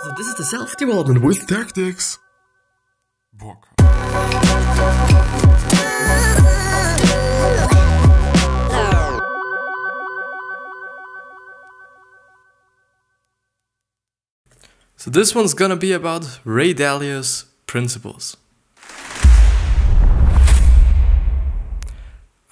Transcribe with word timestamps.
So 0.00 0.12
this 0.16 0.28
is 0.28 0.34
the 0.36 0.44
self-development 0.44 1.22
with 1.22 1.48
tactics. 1.48 2.18
Bock. 3.32 3.66
So 14.96 15.10
this 15.10 15.34
one's 15.34 15.54
gonna 15.54 15.74
be 15.74 15.90
about 15.90 16.38
Ray 16.44 16.72
Dalio's 16.72 17.46
principles. 17.66 18.36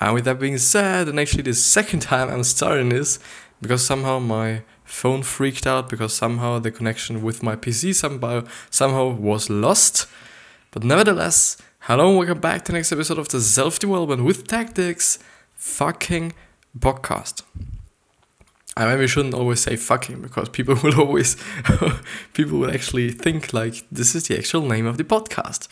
And 0.01 0.15
with 0.15 0.25
that 0.25 0.41
being 0.41 0.59
said, 0.59 1.09
and 1.09 1.21
actually 1.21 1.45
the 1.45 1.55
second 1.55 2.01
time 2.13 2.29
I'm 2.29 2.43
starting 2.43 2.89
this, 2.89 3.21
because 3.63 3.87
somehow 3.87 4.19
my 4.19 4.63
phone 4.87 5.23
freaked 5.23 5.67
out, 5.67 5.89
because 5.89 6.15
somehow 6.15 6.59
the 6.59 6.71
connection 6.71 7.23
with 7.23 7.43
my 7.43 7.57
PC 7.57 7.95
somehow 7.95 8.45
somehow 8.71 9.09
was 9.09 9.51
lost. 9.51 10.07
But 10.71 10.85
nevertheless, 10.85 11.59
hello 11.81 12.09
and 12.09 12.19
welcome 12.19 12.41
back 12.41 12.65
to 12.65 12.73
the 12.73 12.79
next 12.79 12.93
episode 12.93 13.19
of 13.19 13.29
the 13.29 13.41
Self 13.41 13.79
Development 13.79 14.25
with 14.25 14.47
Tactics 14.47 15.19
fucking 15.55 16.33
podcast. 16.79 17.43
I 18.77 18.85
maybe 18.85 19.07
shouldn't 19.07 19.35
always 19.35 19.61
say 19.61 19.77
fucking 19.77 20.21
because 20.21 20.49
people 20.51 20.75
will 20.83 21.01
always 21.01 21.37
people 22.35 22.59
will 22.59 22.71
actually 22.71 23.11
think 23.11 23.53
like 23.53 23.85
this 23.91 24.15
is 24.15 24.29
the 24.29 24.39
actual 24.39 24.63
name 24.63 24.87
of 24.87 24.99
the 24.99 25.05
podcast. 25.05 25.69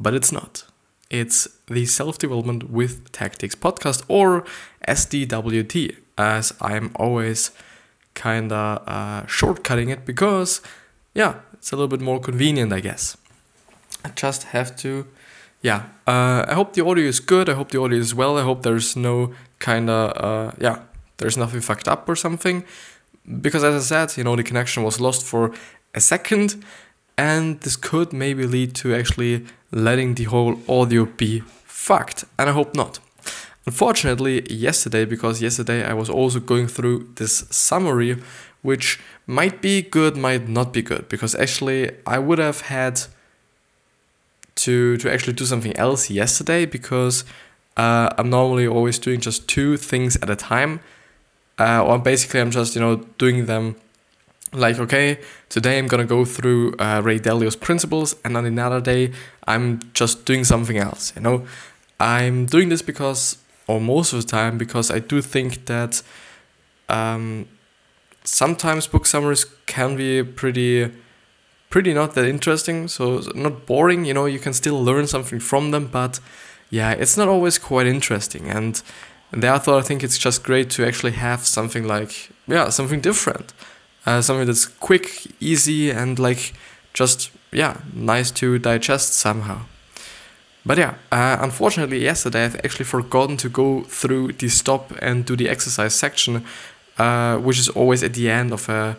But 0.00 0.14
it's 0.14 0.32
not. 0.32 0.64
It's 1.10 1.48
the 1.66 1.86
Self 1.86 2.18
Development 2.18 2.70
with 2.70 3.10
Tactics 3.12 3.54
podcast 3.54 4.04
or 4.08 4.44
SDWT, 4.86 5.96
as 6.16 6.52
I'm 6.60 6.92
always 6.96 7.50
kinda 8.24 8.82
uh, 8.86 9.20
shortcutting 9.38 9.88
it 9.94 10.00
because, 10.04 10.60
yeah, 11.14 11.32
it's 11.54 11.72
a 11.72 11.76
little 11.76 11.92
bit 11.96 12.00
more 12.00 12.20
convenient, 12.20 12.72
I 12.72 12.80
guess. 12.80 13.16
I 14.04 14.10
just 14.22 14.42
have 14.54 14.76
to, 14.82 15.06
yeah. 15.62 15.80
Uh, 16.06 16.40
I 16.50 16.54
hope 16.54 16.72
the 16.72 16.84
audio 16.84 17.06
is 17.06 17.20
good. 17.20 17.48
I 17.48 17.54
hope 17.54 17.70
the 17.70 17.80
audio 17.80 17.98
is 17.98 18.14
well. 18.14 18.38
I 18.38 18.42
hope 18.42 18.62
there's 18.62 18.96
no 18.96 19.32
kinda, 19.58 19.98
uh, 20.26 20.50
yeah, 20.66 20.78
there's 21.18 21.36
nothing 21.36 21.60
fucked 21.60 21.88
up 21.88 22.08
or 22.08 22.16
something. 22.16 22.64
Because 23.46 23.62
as 23.64 23.74
I 23.74 23.84
said, 23.92 24.16
you 24.18 24.24
know, 24.24 24.36
the 24.36 24.42
connection 24.42 24.82
was 24.82 25.00
lost 25.00 25.24
for 25.24 25.52
a 25.94 26.00
second 26.00 26.64
and 27.18 27.60
this 27.60 27.76
could 27.76 28.12
maybe 28.12 28.46
lead 28.46 28.74
to 28.76 28.94
actually 28.94 29.44
letting 29.72 30.14
the 30.14 30.24
whole 30.24 30.60
audio 30.68 31.04
be 31.04 31.42
fucked, 31.64 32.24
and 32.38 32.48
I 32.48 32.52
hope 32.52 32.74
not. 32.74 33.00
Unfortunately, 33.68 34.50
yesterday, 34.50 35.04
because 35.04 35.42
yesterday 35.42 35.84
I 35.84 35.92
was 35.92 36.08
also 36.08 36.40
going 36.40 36.68
through 36.68 36.96
this 37.16 37.44
summary, 37.50 38.16
which 38.62 38.98
might 39.26 39.60
be 39.60 39.82
good, 39.82 40.16
might 40.16 40.48
not 40.48 40.72
be 40.72 40.80
good, 40.80 41.06
because 41.10 41.34
actually 41.34 41.90
I 42.06 42.18
would 42.18 42.38
have 42.38 42.62
had 42.62 42.94
to 44.64 44.96
to 44.96 45.12
actually 45.12 45.34
do 45.34 45.44
something 45.44 45.76
else 45.76 46.08
yesterday 46.08 46.64
because 46.64 47.24
uh, 47.76 48.08
I'm 48.16 48.30
normally 48.30 48.66
always 48.66 48.98
doing 48.98 49.20
just 49.20 49.46
two 49.46 49.76
things 49.76 50.16
at 50.22 50.30
a 50.30 50.36
time, 50.36 50.80
uh, 51.58 51.84
or 51.84 51.98
basically 51.98 52.40
I'm 52.40 52.50
just 52.50 52.74
you 52.74 52.80
know 52.80 52.94
doing 53.18 53.44
them 53.44 53.76
like 54.54 54.78
okay 54.78 55.18
today 55.50 55.78
i'm 55.78 55.86
gonna 55.86 56.06
go 56.16 56.24
through 56.24 56.74
uh, 56.78 57.02
ray 57.04 57.18
dalio's 57.18 57.54
principles 57.54 58.16
and 58.24 58.34
on 58.34 58.46
another 58.46 58.80
day 58.80 59.12
i'm 59.46 59.78
just 59.92 60.24
doing 60.24 60.42
something 60.42 60.78
else 60.78 61.12
you 61.14 61.20
know? 61.20 61.46
I'm 62.00 62.46
doing 62.46 62.68
this 62.68 62.80
because 62.80 63.36
or 63.68 63.80
most 63.80 64.12
of 64.12 64.20
the 64.20 64.26
time 64.26 64.58
because 64.58 64.90
i 64.90 64.98
do 64.98 65.22
think 65.22 65.66
that 65.66 66.02
um, 66.88 67.46
sometimes 68.24 68.86
book 68.86 69.06
summaries 69.06 69.44
can 69.66 69.96
be 69.96 70.22
pretty 70.22 70.90
pretty 71.70 71.94
not 71.94 72.14
that 72.14 72.24
interesting 72.24 72.88
so 72.88 73.22
not 73.34 73.66
boring 73.66 74.04
you 74.04 74.14
know 74.14 74.26
you 74.26 74.38
can 74.38 74.52
still 74.52 74.82
learn 74.82 75.06
something 75.06 75.38
from 75.38 75.70
them 75.70 75.86
but 75.86 76.18
yeah 76.70 76.92
it's 76.92 77.16
not 77.16 77.28
always 77.28 77.58
quite 77.58 77.86
interesting 77.86 78.48
and 78.48 78.82
therefore 79.30 79.78
i 79.78 79.82
think 79.82 80.02
it's 80.02 80.18
just 80.18 80.42
great 80.42 80.70
to 80.70 80.86
actually 80.86 81.12
have 81.12 81.46
something 81.46 81.86
like 81.86 82.30
yeah 82.46 82.68
something 82.70 83.00
different 83.00 83.52
uh, 84.08 84.22
something 84.22 84.46
that's 84.46 84.64
quick, 84.64 85.26
easy, 85.38 85.90
and 85.90 86.18
like 86.18 86.54
just 86.94 87.30
yeah, 87.52 87.76
nice 87.92 88.30
to 88.30 88.58
digest 88.58 89.12
somehow. 89.12 89.60
But 90.68 90.76
yeah, 90.76 90.96
uh, 91.10 91.38
unfortunately, 91.40 92.00
yesterday 92.00 92.44
I've 92.44 92.56
actually 92.56 92.84
forgotten 92.84 93.38
to 93.38 93.48
go 93.48 93.84
through 93.84 94.32
the 94.32 94.50
stop 94.50 94.92
and 95.00 95.24
do 95.24 95.34
the 95.34 95.48
exercise 95.48 95.94
section, 95.94 96.44
uh, 96.98 97.38
which 97.38 97.58
is 97.58 97.70
always 97.70 98.02
at 98.02 98.12
the 98.12 98.28
end 98.28 98.52
of 98.52 98.68
a 98.68 98.98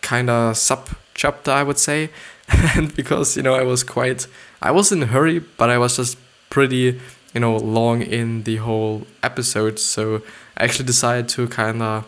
kind 0.00 0.30
of 0.30 0.56
sub 0.56 0.88
chapter, 1.12 1.50
I 1.50 1.62
would 1.62 1.78
say. 1.78 2.08
and 2.74 2.96
because 2.96 3.36
you 3.36 3.42
know 3.42 3.54
I 3.54 3.64
was 3.64 3.84
quite, 3.84 4.26
I 4.62 4.70
was 4.70 4.92
in 4.92 5.02
a 5.02 5.06
hurry, 5.06 5.40
but 5.40 5.68
I 5.68 5.76
was 5.76 5.96
just 5.96 6.16
pretty, 6.48 6.98
you 7.34 7.40
know, 7.40 7.54
long 7.54 8.00
in 8.00 8.44
the 8.44 8.56
whole 8.56 9.06
episode, 9.22 9.78
so 9.78 10.22
I 10.56 10.64
actually 10.64 10.86
decided 10.86 11.28
to 11.36 11.48
kind 11.48 11.82
of 11.82 12.06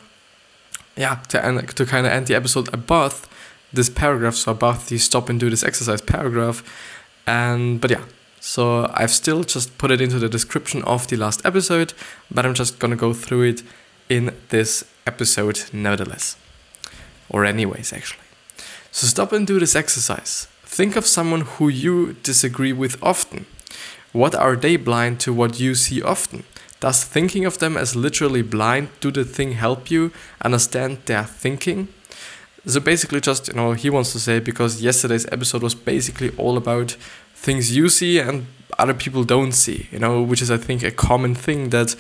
yeah, 0.97 1.17
to 1.29 1.45
end, 1.45 1.69
to 1.69 1.85
kind 1.85 2.07
of 2.07 2.13
end 2.13 2.29
the 2.29 2.35
episode 2.35 2.73
above 2.73 3.29
this 3.75 3.91
paragraph, 3.91 4.37
so 4.37 4.53
above 4.53 4.89
the 4.89 4.97
stop 4.97 5.29
and 5.29 5.39
do 5.39 5.51
this 5.51 5.63
exercise 5.63 6.01
paragraph. 6.01 6.63
And 7.27 7.79
but 7.79 7.91
yeah, 7.91 8.05
so 8.47 8.89
I've 8.95 9.11
still 9.11 9.43
just 9.43 9.77
put 9.77 9.91
it 9.91 10.01
into 10.01 10.21
the 10.21 10.29
description 10.29 10.85
of 10.85 11.09
the 11.09 11.17
last 11.17 11.45
episode, 11.45 11.95
but 12.31 12.47
I'm 12.47 12.55
just 12.55 12.79
gonna 12.79 12.95
go 12.95 13.13
through 13.13 13.43
it 13.43 13.63
in 14.09 14.37
this 14.51 14.85
episode 15.05 15.65
nevertheless. 15.73 16.37
Or 17.29 17.45
anyways, 17.45 17.93
actually. 17.93 18.23
So 18.93 19.09
stop 19.09 19.33
and 19.33 19.49
do 19.49 19.59
this 19.59 19.75
exercise. 19.75 20.47
Think 20.63 20.95
of 20.95 21.07
someone 21.07 21.41
who 21.41 21.69
you 21.69 22.13
disagree 22.23 22.73
with 22.73 23.03
often. 23.03 23.47
What 24.13 24.37
are 24.37 24.55
they 24.55 24.77
blind 24.77 25.19
to 25.21 25.33
what 25.33 25.59
you 25.59 25.75
see 25.75 26.01
often? 26.01 26.45
Does 26.79 27.03
thinking 27.03 27.47
of 27.47 27.59
them 27.59 27.77
as 27.77 27.97
literally 27.97 28.43
blind 28.43 28.91
do 29.01 29.11
the 29.11 29.25
thing 29.25 29.53
help 29.53 29.91
you 29.91 30.13
understand 30.41 30.99
their 31.07 31.25
thinking? 31.25 31.89
So 32.65 32.79
basically, 32.79 33.21
just 33.21 33.49
you 33.49 33.55
know, 33.55 33.73
he 33.73 33.91
wants 33.91 34.13
to 34.13 34.21
say 34.21 34.39
because 34.39 34.83
yesterday's 34.83 35.27
episode 35.33 35.63
was 35.63 35.75
basically 35.75 36.31
all 36.37 36.57
about 36.57 36.97
things 37.47 37.75
you 37.77 37.89
see 37.89 38.19
and 38.19 38.47
other 38.79 38.95
people 38.95 39.25
don't 39.25 39.53
see, 39.53 39.89
you 39.93 39.99
know, 39.99 40.21
which 40.21 40.43
is 40.43 40.51
I 40.51 40.59
think 40.59 40.83
a 40.83 40.91
common 40.91 41.35
thing 41.35 41.71
that 41.71 41.97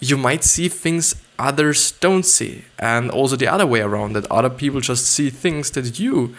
you 0.00 0.16
might 0.16 0.44
see 0.44 0.68
things 0.68 1.14
others 1.38 1.92
don't 2.00 2.24
see, 2.24 2.64
and 2.78 3.10
also 3.10 3.36
the 3.36 3.48
other 3.54 3.66
way 3.66 3.80
around 3.80 4.14
that 4.14 4.30
other 4.30 4.50
people 4.50 4.80
just 4.80 5.04
see 5.06 5.30
things 5.30 5.70
that 5.72 5.98
you 5.98 6.34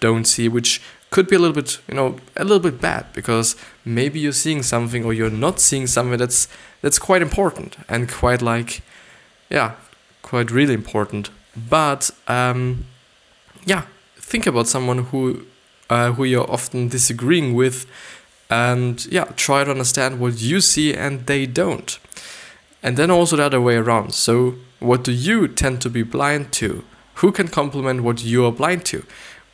don't 0.00 0.26
see, 0.26 0.48
which 0.48 0.82
could 1.10 1.28
be 1.28 1.36
a 1.36 1.38
little 1.38 1.54
bit, 1.54 1.78
you 1.88 1.94
know, 1.94 2.16
a 2.36 2.42
little 2.42 2.64
bit 2.70 2.80
bad 2.80 3.06
because 3.12 3.56
maybe 3.84 4.18
you're 4.18 4.40
seeing 4.44 4.62
something 4.62 5.04
or 5.04 5.12
you're 5.12 5.38
not 5.46 5.60
seeing 5.60 5.86
something 5.86 6.18
that's 6.18 6.48
that's 6.82 6.98
quite 6.98 7.22
important 7.22 7.76
and 7.88 8.10
quite 8.10 8.42
like, 8.42 8.82
yeah, 9.48 9.72
quite 10.22 10.50
really 10.50 10.74
important. 10.74 11.30
But 11.56 12.10
um, 12.26 12.86
yeah, 13.64 13.82
think 14.16 14.46
about 14.46 14.66
someone 14.66 14.98
who 15.10 15.46
uh, 15.90 16.12
who 16.12 16.24
you're 16.24 16.50
often 16.50 16.88
disagreeing 16.88 17.54
with, 17.54 17.86
and 18.50 19.06
yeah, 19.06 19.24
try 19.36 19.64
to 19.64 19.70
understand 19.70 20.20
what 20.20 20.40
you 20.40 20.60
see 20.60 20.94
and 20.94 21.26
they 21.26 21.46
don't, 21.46 21.98
and 22.82 22.96
then 22.96 23.10
also 23.10 23.36
the 23.36 23.44
other 23.44 23.60
way 23.60 23.76
around. 23.76 24.14
So, 24.14 24.56
what 24.80 25.02
do 25.04 25.12
you 25.12 25.48
tend 25.48 25.80
to 25.82 25.90
be 25.90 26.02
blind 26.02 26.52
to? 26.52 26.84
Who 27.16 27.32
can 27.32 27.48
complement 27.48 28.02
what 28.02 28.24
you 28.24 28.44
are 28.44 28.52
blind 28.52 28.84
to? 28.86 29.04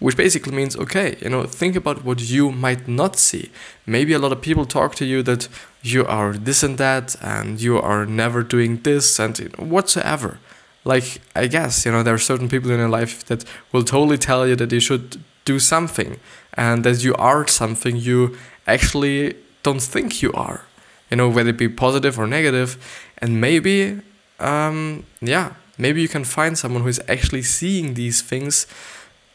which 0.00 0.16
basically 0.16 0.52
means 0.52 0.76
okay 0.76 1.16
you 1.20 1.28
know 1.28 1.44
think 1.44 1.76
about 1.76 2.04
what 2.04 2.20
you 2.20 2.50
might 2.50 2.88
not 2.88 3.16
see 3.16 3.50
maybe 3.86 4.12
a 4.12 4.18
lot 4.18 4.32
of 4.32 4.40
people 4.40 4.64
talk 4.64 4.94
to 4.96 5.04
you 5.04 5.22
that 5.22 5.46
you 5.82 6.04
are 6.06 6.32
this 6.32 6.62
and 6.62 6.78
that 6.78 7.14
and 7.22 7.60
you 7.60 7.78
are 7.78 8.04
never 8.04 8.42
doing 8.42 8.78
this 8.82 9.18
and 9.18 9.38
whatsoever 9.58 10.38
like 10.84 11.20
i 11.36 11.46
guess 11.46 11.84
you 11.84 11.92
know 11.92 12.02
there 12.02 12.14
are 12.14 12.18
certain 12.18 12.48
people 12.48 12.70
in 12.70 12.78
your 12.78 12.88
life 12.88 13.24
that 13.26 13.44
will 13.72 13.84
totally 13.84 14.18
tell 14.18 14.46
you 14.48 14.56
that 14.56 14.72
you 14.72 14.80
should 14.80 15.22
do 15.44 15.58
something. 15.58 16.18
And 16.54 16.84
that 16.84 17.02
you 17.04 17.14
are 17.14 17.46
something 17.46 17.96
you 17.96 18.36
actually 18.66 19.36
don't 19.62 19.82
think 19.82 20.22
you 20.22 20.32
are. 20.32 20.64
You 21.10 21.16
know 21.16 21.28
whether 21.28 21.50
it 21.50 21.58
be 21.58 21.68
positive 21.68 22.18
or 22.18 22.26
negative. 22.26 22.76
And 23.18 23.40
maybe 23.40 24.00
um, 24.40 25.04
yeah 25.20 25.52
maybe 25.78 26.02
you 26.02 26.08
can 26.08 26.24
find 26.24 26.58
someone 26.58 26.82
who 26.82 26.88
is 26.88 27.00
actually 27.08 27.42
seeing 27.42 27.94
these 27.94 28.22
things 28.22 28.66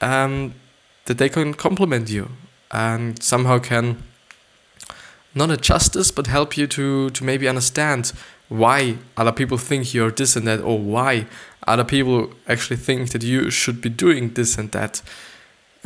um, 0.01 0.53
that 1.05 1.17
they 1.17 1.29
can 1.29 1.53
compliment 1.53 2.09
you 2.09 2.29
and 2.71 3.21
somehow 3.21 3.59
can 3.59 4.03
not 5.33 5.49
adjust 5.49 5.93
this 5.93 6.11
but 6.11 6.27
help 6.27 6.57
you 6.57 6.67
to 6.67 7.09
to 7.11 7.23
maybe 7.23 7.47
understand 7.47 8.11
why 8.47 8.97
other 9.17 9.31
people 9.31 9.57
think 9.57 9.93
you're 9.93 10.11
this 10.11 10.35
and 10.35 10.47
that 10.47 10.61
or 10.61 10.77
why 10.79 11.25
other 11.67 11.83
people 11.83 12.29
actually 12.47 12.77
think 12.77 13.09
that 13.11 13.23
you 13.23 13.49
should 13.49 13.81
be 13.81 13.89
doing 13.89 14.33
this 14.33 14.57
and 14.57 14.71
that 14.71 15.01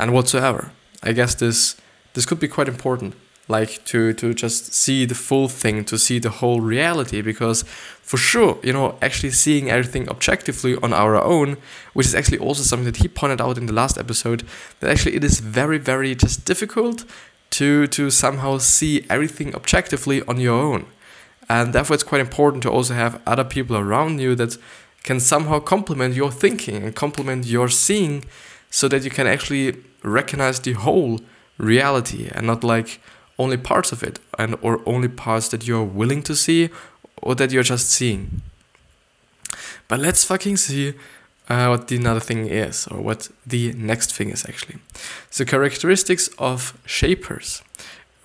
and 0.00 0.12
whatsoever 0.12 0.72
i 1.02 1.12
guess 1.12 1.34
this 1.34 1.76
this 2.14 2.26
could 2.26 2.40
be 2.40 2.48
quite 2.48 2.68
important 2.68 3.14
like 3.50 3.84
to 3.84 4.12
to 4.14 4.32
just 4.32 4.72
see 4.72 5.04
the 5.04 5.14
full 5.14 5.48
thing, 5.48 5.84
to 5.84 5.98
see 5.98 6.18
the 6.18 6.30
whole 6.30 6.60
reality. 6.60 7.20
Because 7.20 7.64
for 8.02 8.16
sure, 8.16 8.58
you 8.62 8.72
know, 8.72 8.96
actually 9.02 9.32
seeing 9.32 9.68
everything 9.68 10.08
objectively 10.08 10.76
on 10.76 10.92
our 10.92 11.16
own, 11.16 11.56
which 11.92 12.06
is 12.06 12.14
actually 12.14 12.38
also 12.38 12.62
something 12.62 12.86
that 12.86 13.02
he 13.02 13.08
pointed 13.08 13.40
out 13.40 13.58
in 13.58 13.66
the 13.66 13.72
last 13.72 13.98
episode, 13.98 14.44
that 14.78 14.90
actually 14.90 15.16
it 15.16 15.24
is 15.24 15.40
very 15.40 15.78
very 15.78 16.14
just 16.14 16.46
difficult 16.46 17.04
to 17.50 17.86
to 17.88 18.10
somehow 18.10 18.58
see 18.58 19.04
everything 19.10 19.54
objectively 19.54 20.22
on 20.22 20.40
your 20.40 20.58
own. 20.58 20.86
And 21.48 21.72
therefore, 21.72 21.94
it's 21.94 22.04
quite 22.04 22.20
important 22.20 22.62
to 22.62 22.70
also 22.70 22.94
have 22.94 23.20
other 23.26 23.44
people 23.44 23.76
around 23.76 24.20
you 24.20 24.36
that 24.36 24.56
can 25.02 25.18
somehow 25.18 25.58
complement 25.58 26.14
your 26.14 26.30
thinking 26.30 26.84
and 26.84 26.94
complement 26.94 27.44
your 27.44 27.68
seeing 27.68 28.24
so 28.70 28.86
that 28.86 29.02
you 29.02 29.10
can 29.10 29.26
actually 29.26 29.74
recognize 30.02 30.60
the 30.60 30.72
whole 30.72 31.20
reality 31.58 32.28
and 32.32 32.46
not 32.46 32.64
like 32.64 33.00
only 33.38 33.56
parts 33.56 33.92
of 33.92 34.02
it 34.02 34.18
and 34.38 34.56
or 34.60 34.80
only 34.86 35.08
parts 35.08 35.48
that 35.48 35.66
you're 35.66 35.84
willing 35.84 36.22
to 36.22 36.34
see 36.34 36.68
or 37.22 37.34
that 37.34 37.50
you're 37.50 37.62
just 37.62 37.90
seeing. 37.90 38.42
But 39.88 40.00
let's 40.00 40.24
fucking 40.24 40.56
see 40.56 40.94
uh, 41.48 41.66
what 41.66 41.88
the 41.88 41.96
another 41.96 42.20
thing 42.20 42.46
is 42.46 42.86
or 42.86 43.00
what 43.00 43.28
the 43.46 43.72
next 43.72 44.14
thing 44.14 44.30
is 44.30 44.44
actually. 44.44 44.78
So 45.30 45.44
characteristics 45.44 46.28
of 46.38 46.78
shapers. 46.86 47.62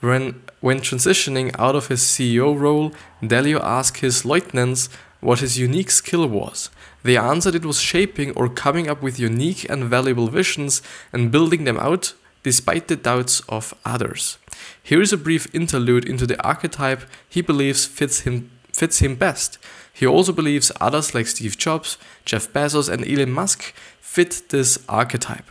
When 0.01 0.41
when 0.61 0.79
transitioning 0.79 1.55
out 1.57 1.75
of 1.75 1.87
his 1.87 2.01
CEO 2.01 2.57
role, 2.57 2.91
Dalio 3.21 3.59
asked 3.61 4.01
his 4.01 4.25
lieutenants 4.25 4.89
what 5.21 5.39
his 5.39 5.57
unique 5.57 5.91
skill 5.91 6.27
was. 6.27 6.69
They 7.05 7.17
answered 7.17 7.53
it 7.53 7.65
was 7.65 7.79
shaping 7.79 8.31
or 8.31 8.49
coming 8.49 8.89
up 8.89 9.03
with 9.03 9.19
unique 9.19 9.69
and 9.69 9.83
valuable 9.83 10.27
visions 10.27 10.81
and 11.13 11.31
building 11.31 11.63
them 11.63 11.77
out 11.77 12.15
despite 12.41 12.87
the 12.87 12.95
doubts 12.95 13.41
of 13.41 13.75
others. 13.85 14.39
Here 14.81 15.03
is 15.03 15.13
a 15.13 15.17
brief 15.17 15.45
interlude 15.53 16.05
into 16.05 16.25
the 16.25 16.43
archetype 16.43 17.03
he 17.29 17.43
believes 17.43 17.85
fits 17.85 18.21
him 18.21 18.49
fits 18.73 19.03
him 19.03 19.13
best. 19.13 19.59
He 19.93 20.07
also 20.07 20.31
believes 20.31 20.71
others 20.81 21.13
like 21.13 21.27
Steve 21.27 21.59
Jobs, 21.59 21.99
Jeff 22.25 22.51
Bezos, 22.51 22.89
and 22.89 23.07
Elon 23.07 23.31
Musk 23.31 23.75
fit 24.01 24.41
this 24.49 24.79
archetype. 24.89 25.49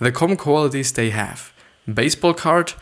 The 0.00 0.10
common 0.10 0.36
qualities 0.36 0.90
they 0.90 1.10
have 1.10 1.52
baseball 1.86 2.34
card, 2.34 2.72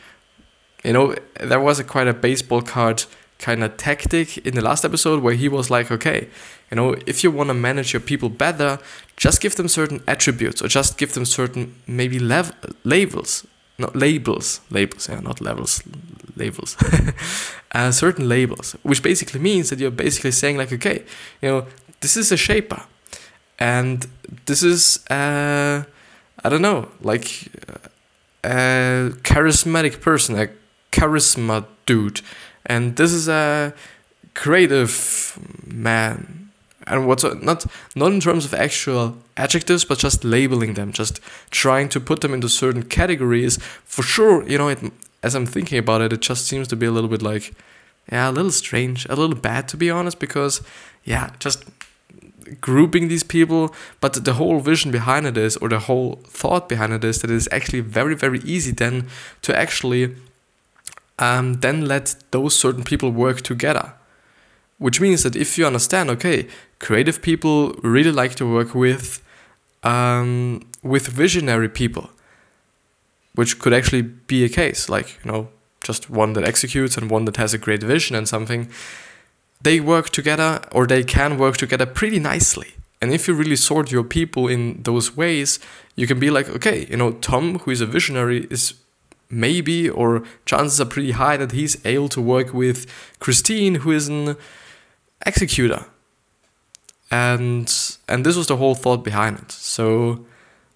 you 0.83 0.95
know, 0.95 1.15
there 1.39 1.61
was 1.61 1.79
a 1.79 1.85
quite 1.85 2.09
a 2.09 2.15
baseball 2.15 2.63
card 2.63 3.05
kind 3.43 3.63
of 3.65 3.77
tactic 3.77 4.39
in 4.39 4.55
the 4.55 4.63
last 4.63 4.85
episode 4.85 5.23
where 5.23 5.35
he 5.35 5.49
was 5.49 5.69
like, 5.69 5.91
okay, 5.91 6.29
you 6.71 6.77
know, 6.77 6.95
if 7.07 7.23
you 7.23 7.31
want 7.31 7.49
to 7.49 7.55
manage 7.55 7.93
your 7.93 8.01
people 8.01 8.29
better, 8.29 8.79
just 9.17 9.43
give 9.43 9.57
them 9.57 9.69
certain 9.69 10.01
attributes 10.07 10.63
or 10.63 10.69
just 10.69 10.97
give 10.97 11.13
them 11.13 11.25
certain 11.25 11.75
maybe 11.87 12.19
lev- 12.19 12.55
labels, 12.85 13.47
not 13.79 13.95
labels, 13.95 14.61
labels, 14.71 15.09
yeah, 15.09 15.21
not 15.21 15.41
levels, 15.41 15.83
labels, 16.37 16.77
uh, 17.73 17.91
certain 17.91 18.29
labels, 18.29 18.77
which 18.85 19.03
basically 19.03 19.41
means 19.41 19.69
that 19.71 19.81
you're 19.81 19.91
basically 19.91 20.31
saying 20.31 20.57
like, 20.57 20.73
okay, 20.73 21.03
you 21.43 21.49
know, 21.49 21.67
this 22.01 22.17
is 22.17 22.33
a 22.33 22.37
shaper, 22.37 22.85
and 23.59 24.07
this 24.47 24.63
is, 24.63 25.05
uh, 25.11 25.83
I 26.45 26.49
don't 26.49 26.63
know, 26.63 26.89
like 27.01 27.49
a 28.45 29.11
charismatic 29.23 30.01
person, 30.01 30.39
a 30.39 30.49
charisma 30.93 31.67
dude, 31.87 32.21
and 32.67 32.97
this 32.97 33.13
is 33.13 33.29
a 33.29 33.75
creative 34.35 35.39
man. 35.67 36.51
And 36.87 37.07
what's 37.07 37.23
not 37.23 37.67
not 37.95 38.13
in 38.13 38.21
terms 38.21 38.45
of 38.45 38.55
actual 38.55 39.17
adjectives, 39.37 39.85
but 39.85 39.99
just 39.99 40.25
labeling 40.25 40.75
them, 40.75 40.93
just 40.93 41.21
trying 41.51 41.89
to 41.91 42.01
put 42.01 42.21
them 42.21 42.35
into 42.35 42.49
certain 42.49 42.83
categories. 42.83 43.59
For 43.85 44.03
sure, 44.03 44.47
you 44.49 44.59
know, 44.59 44.69
it, 44.69 44.81
as 45.23 45.35
I'm 45.37 45.47
thinking 45.47 45.79
about 45.79 46.01
it, 46.03 46.13
it 46.13 46.21
just 46.21 46.47
seems 46.47 46.67
to 46.69 46.77
be 46.77 46.87
a 46.87 46.91
little 46.91 47.09
bit 47.09 47.23
like, 47.23 47.55
yeah, 48.11 48.29
a 48.29 48.33
little 48.33 48.51
strange, 48.51 49.07
a 49.07 49.15
little 49.15 49.37
bad 49.37 49.69
to 49.69 49.77
be 49.77 49.91
honest, 49.91 50.19
because 50.19 50.61
yeah, 51.05 51.31
just 51.39 51.65
grouping 52.61 53.09
these 53.09 53.23
people, 53.23 53.75
but 54.01 54.25
the 54.25 54.35
whole 54.35 54.61
vision 54.61 54.91
behind 54.91 55.27
it 55.27 55.37
is, 55.37 55.57
or 55.59 55.69
the 55.69 55.79
whole 55.79 56.17
thought 56.27 56.69
behind 56.69 56.93
it 56.93 57.05
is 57.05 57.21
that 57.21 57.31
it 57.31 57.37
is 57.37 57.49
actually 57.53 57.81
very, 57.81 58.15
very 58.15 58.41
easy 58.41 58.73
then 58.73 59.07
to 59.43 59.57
actually 59.57 60.15
um, 61.19 61.55
then 61.55 61.87
let 61.87 62.17
those 62.31 62.59
certain 62.59 62.85
people 62.85 63.11
work 63.11 63.43
together. 63.43 63.95
Which 64.79 65.01
means 65.01 65.23
that 65.23 65.37
if 65.37 65.57
you 65.57 65.67
understand, 65.67 66.11
okay, 66.11 66.49
creative 66.81 67.23
people 67.23 67.75
really 67.83 68.11
like 68.11 68.35
to 68.37 68.53
work 68.53 68.75
with 68.75 69.23
um, 69.85 70.61
with 70.83 71.07
visionary 71.07 71.69
people, 71.69 72.11
which 73.35 73.59
could 73.59 73.73
actually 73.73 74.03
be 74.03 74.45
a 74.45 74.49
case, 74.49 74.89
like 74.89 75.19
you 75.25 75.31
know, 75.31 75.49
just 75.85 76.11
one 76.11 76.33
that 76.33 76.45
executes 76.45 76.97
and 76.97 77.11
one 77.11 77.25
that 77.27 77.37
has 77.37 77.55
a 77.55 77.59
great 77.59 77.83
vision 77.83 78.17
and 78.17 78.29
something. 78.29 78.69
They 79.61 79.79
work 79.79 80.11
together, 80.11 80.61
or 80.73 80.87
they 80.89 81.05
can 81.05 81.39
work 81.39 81.57
together 81.57 81.87
pretty 81.87 82.19
nicely. 82.19 82.75
And 83.01 83.13
if 83.13 83.29
you 83.29 83.35
really 83.35 83.57
sort 83.57 83.91
your 83.93 84.05
people 84.05 84.49
in 84.49 84.83
those 84.83 85.17
ways, 85.17 85.59
you 85.97 86.07
can 86.07 86.19
be 86.19 86.31
like, 86.31 86.49
okay, 86.49 86.87
you 86.89 86.97
know, 86.97 87.13
Tom, 87.13 87.59
who 87.61 87.71
is 87.71 87.81
a 87.81 87.87
visionary, 87.87 88.47
is 88.51 88.75
maybe 89.33 89.89
or 89.89 90.23
chances 90.45 90.81
are 90.81 90.85
pretty 90.85 91.13
high 91.13 91.37
that 91.39 91.53
he's 91.53 91.85
able 91.85 92.09
to 92.11 92.21
work 92.21 92.53
with 92.53 92.87
Christine, 93.19 93.77
who 93.77 93.91
is 93.91 94.09
an 94.09 94.37
executor. 95.27 95.87
And 97.11 97.73
and 98.09 98.25
this 98.25 98.37
was 98.37 98.47
the 98.47 98.57
whole 98.57 98.75
thought 98.75 99.03
behind 99.05 99.39
it. 99.39 99.51
So 99.51 100.25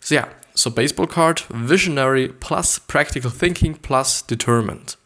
so 0.00 0.14
yeah, 0.14 0.29
so 0.55 0.70
baseball 0.70 1.06
card, 1.06 1.41
visionary 1.50 2.29
plus 2.29 2.79
practical 2.79 3.31
thinking 3.31 3.75
plus 3.75 4.23
determined. 4.23 4.97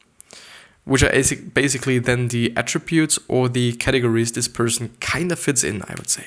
Which 0.84 1.02
are 1.02 1.12
basically 1.54 1.98
then 1.98 2.28
the 2.28 2.52
attributes 2.56 3.18
or 3.28 3.48
the 3.48 3.72
categories 3.74 4.32
this 4.32 4.48
person 4.48 4.90
kind 5.00 5.30
of 5.30 5.38
fits 5.38 5.62
in, 5.62 5.82
I 5.82 5.94
would 5.96 6.08
say. 6.08 6.26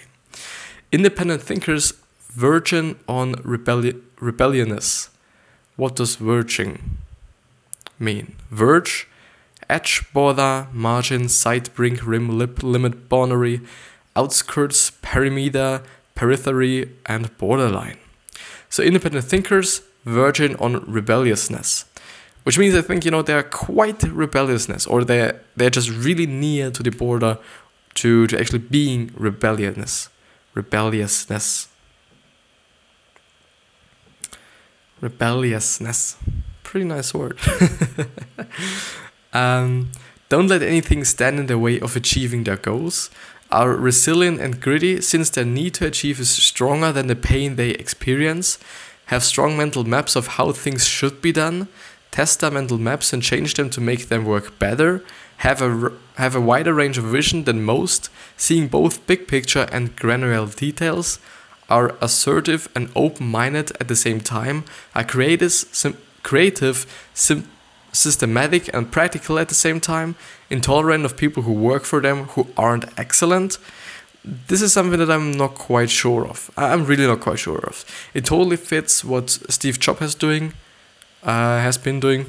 Independent 0.92 1.42
thinkers 1.42 1.94
virgin 2.30 2.98
on 3.08 3.34
rebelli- 3.36 4.00
rebelliousness. 4.20 5.10
What 5.76 5.96
does 5.96 6.16
verging 6.16 7.03
mean? 8.04 8.36
Verge, 8.52 9.08
edge, 9.70 10.06
border, 10.14 10.68
margin, 10.72 11.30
side, 11.30 11.74
brink, 11.74 12.06
rim, 12.06 12.38
lip, 12.38 12.62
limit, 12.62 13.10
boundary, 13.10 13.62
outskirts, 14.16 14.92
perimeter, 15.02 15.84
periphery, 16.16 16.90
and 17.06 17.36
borderline. 17.38 17.98
So 18.70 18.84
independent 18.84 19.26
thinkers 19.26 19.82
verging 20.06 20.56
on 20.58 20.84
rebelliousness, 20.92 21.86
which 22.44 22.58
means 22.60 22.76
I 22.76 22.82
think 22.82 23.06
you 23.06 23.12
know 23.12 23.22
they're 23.22 23.44
quite 23.44 24.04
rebelliousness, 24.04 24.86
or 24.86 25.04
they're 25.04 25.42
they're 25.56 25.70
just 25.70 25.90
really 25.90 26.26
near 26.26 26.72
to 26.72 26.84
the 26.84 26.92
border 26.92 27.38
to 27.96 28.28
to 28.28 28.40
actually 28.40 28.60
being 28.60 29.12
rebelliousness, 29.16 30.10
rebelliousness, 30.54 31.68
rebelliousness 35.02 36.18
pretty 36.74 36.86
nice 36.86 37.14
word. 37.14 37.38
um, 39.34 39.92
don't 40.30 40.48
let 40.48 40.64
anything 40.64 41.04
stand 41.04 41.40
in 41.40 41.46
the 41.46 41.60
way 41.60 41.80
of 41.80 41.96
achieving 41.96 42.46
their 42.46 42.58
goals. 42.58 43.12
Are 43.52 43.76
resilient 43.76 44.42
and 44.42 44.60
gritty 44.60 45.00
since 45.02 45.30
their 45.30 45.46
need 45.46 45.76
to 45.76 45.86
achieve 45.86 46.20
is 46.20 46.32
stronger 46.32 46.92
than 46.92 47.06
the 47.06 47.16
pain 47.16 47.58
they 47.58 47.70
experience. 47.70 48.58
Have 49.06 49.22
strong 49.24 49.56
mental 49.56 49.84
maps 49.84 50.16
of 50.16 50.26
how 50.38 50.52
things 50.52 50.88
should 50.88 51.22
be 51.22 51.32
done. 51.32 51.68
Test 52.10 52.40
their 52.40 52.50
mental 52.50 52.80
maps 52.80 53.14
and 53.14 53.22
change 53.22 53.54
them 53.54 53.70
to 53.70 53.80
make 53.80 54.08
them 54.08 54.26
work 54.26 54.58
better. 54.58 55.04
Have 55.38 55.62
a, 55.62 55.92
have 56.16 56.36
a 56.36 56.42
wider 56.42 56.74
range 56.74 56.98
of 56.98 57.04
vision 57.04 57.44
than 57.44 57.62
most, 57.62 58.10
seeing 58.36 58.68
both 58.68 59.06
big 59.06 59.28
picture 59.28 59.68
and 59.72 59.96
granular 59.96 60.48
details. 60.48 61.20
Are 61.70 61.96
assertive 62.02 62.68
and 62.74 62.90
open 62.96 63.28
minded 63.28 63.74
at 63.80 63.88
the 63.90 63.96
same 63.96 64.22
time. 64.22 64.64
Are 64.96 65.04
creative, 65.04 65.52
sim- 65.52 65.98
creative, 66.24 66.86
sim- 67.14 67.48
systematic, 67.92 68.74
and 68.74 68.92
practical 68.92 69.38
at 69.38 69.50
the 69.50 69.56
same 69.56 69.80
time, 69.80 70.16
intolerant 70.50 71.06
of 71.06 71.16
people 71.16 71.44
who 71.44 71.54
work 71.54 71.84
for 71.84 72.02
them 72.02 72.26
who 72.30 72.48
aren't 72.58 72.86
excellent. 72.98 73.58
This 74.24 74.62
is 74.62 74.72
something 74.72 75.00
that 75.00 75.12
I'm 75.12 75.32
not 75.32 75.54
quite 75.56 75.90
sure 75.90 76.26
of. 76.26 76.50
I'm 76.58 76.86
really 76.86 77.06
not 77.06 77.20
quite 77.20 77.40
sure 77.40 77.60
of. 77.60 77.86
It 78.14 78.26
totally 78.26 78.58
fits 78.58 79.04
what 79.04 79.30
Steve 79.30 79.80
Jobs 79.80 80.00
has 80.00 80.16
doing, 80.16 80.54
uh, 81.24 81.60
has 81.60 81.78
been 81.78 82.00
doing. 82.00 82.28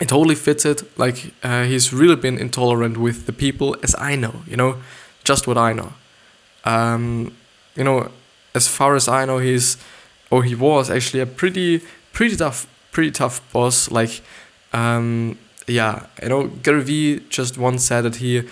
It 0.00 0.08
totally 0.08 0.34
fits 0.34 0.64
it. 0.64 0.98
Like 0.98 1.32
uh, 1.42 1.64
he's 1.64 1.92
really 1.92 2.16
been 2.16 2.38
intolerant 2.38 2.98
with 2.98 3.26
the 3.26 3.32
people, 3.32 3.74
as 3.82 3.94
I 3.98 4.16
know. 4.16 4.42
You 4.46 4.56
know, 4.56 4.76
just 5.24 5.46
what 5.46 5.56
I 5.56 5.72
know. 5.72 5.94
Um, 6.64 7.32
you 7.74 7.84
know, 7.84 8.10
as 8.54 8.68
far 8.68 8.94
as 8.94 9.08
I 9.08 9.24
know, 9.24 9.38
he's 9.38 9.76
or 10.30 10.44
he 10.44 10.54
was 10.54 10.90
actually 10.90 11.20
a 11.20 11.26
pretty 11.26 11.82
pretty 12.12 12.36
tough 12.36 12.66
pretty 12.98 13.12
tough 13.12 13.40
boss. 13.52 13.92
Like, 13.92 14.22
um, 14.72 15.38
yeah, 15.68 16.06
you 16.20 16.28
know, 16.30 16.48
Gary 16.64 16.82
Vee 16.82 17.20
just 17.28 17.56
once 17.56 17.84
said 17.84 18.02
that 18.02 18.16
he 18.16 18.42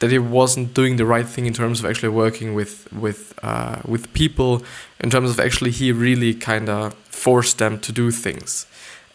that 0.00 0.10
he 0.10 0.18
wasn't 0.18 0.74
doing 0.74 0.96
the 0.96 1.06
right 1.06 1.26
thing 1.26 1.46
in 1.46 1.54
terms 1.54 1.80
of 1.80 1.86
actually 1.86 2.10
working 2.10 2.54
with 2.54 2.86
with 2.92 3.32
uh, 3.42 3.80
with 3.86 4.12
people. 4.12 4.62
In 5.02 5.08
terms 5.08 5.30
of 5.30 5.40
actually, 5.40 5.70
he 5.70 5.90
really 5.90 6.34
kind 6.34 6.68
of 6.68 6.92
forced 7.08 7.56
them 7.56 7.78
to 7.80 7.92
do 7.92 8.10
things, 8.10 8.66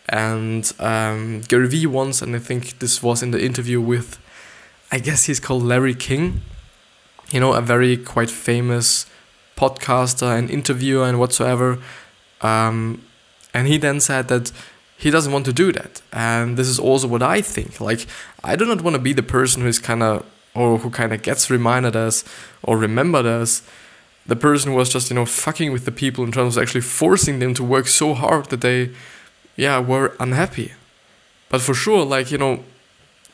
And 0.08 0.72
um, 0.80 1.42
Gary 1.42 1.68
Vee 1.68 1.88
once, 1.88 2.22
and 2.22 2.36
I 2.36 2.40
think 2.40 2.80
this 2.80 3.02
was 3.02 3.24
in 3.24 3.32
the 3.32 3.44
interview 3.44 3.82
with, 3.82 4.20
I 4.92 5.00
guess 5.00 5.26
he's 5.26 5.40
called 5.40 5.64
Larry 5.64 5.96
King, 5.96 6.42
you 7.32 7.40
know, 7.40 7.54
a 7.54 7.62
very 7.62 7.98
quite 7.98 8.30
famous 8.30 9.08
podcaster 9.58 10.38
and 10.38 10.50
interviewer 10.52 11.06
and 11.06 11.20
whatsoever. 11.20 11.80
Um, 12.42 13.02
and 13.56 13.68
he 13.68 13.78
then 13.78 14.00
said 14.02 14.28
that 14.28 14.52
he 14.98 15.10
doesn't 15.10 15.32
want 15.32 15.46
to 15.46 15.54
do 15.54 15.72
that. 15.72 16.02
And 16.12 16.58
this 16.58 16.68
is 16.68 16.78
also 16.78 17.08
what 17.08 17.24
I 17.24 17.42
think. 17.42 17.80
Like, 17.80 18.06
I 18.44 18.56
do 18.56 18.66
not 18.66 18.82
want 18.82 18.96
to 18.96 19.02
be 19.02 19.14
the 19.14 19.24
person 19.24 19.62
who 19.62 19.68
is 19.68 19.80
kind 19.80 20.04
of, 20.04 20.26
or 20.54 20.78
who 20.78 20.90
kind 20.90 21.14
of 21.14 21.22
gets 21.22 21.50
reminded 21.50 21.96
as, 21.96 22.26
or 22.64 22.78
remembered 22.78 23.26
as, 23.26 23.64
the 24.26 24.36
person 24.36 24.72
who 24.72 24.78
was 24.78 24.90
just, 24.90 25.10
you 25.10 25.16
know, 25.16 25.26
fucking 25.26 25.72
with 25.72 25.86
the 25.86 25.92
people 25.92 26.24
in 26.26 26.32
terms 26.32 26.58
of 26.58 26.64
actually 26.64 26.82
forcing 26.82 27.40
them 27.40 27.54
to 27.54 27.64
work 27.64 27.88
so 27.88 28.14
hard 28.14 28.46
that 28.48 28.62
they 28.62 28.92
yeah, 29.56 29.80
were 29.80 30.16
unhappy. 30.20 30.74
But 31.50 31.62
for 31.62 31.74
sure, 31.74 32.04
like, 32.04 32.32
you 32.32 32.38
know, 32.38 32.64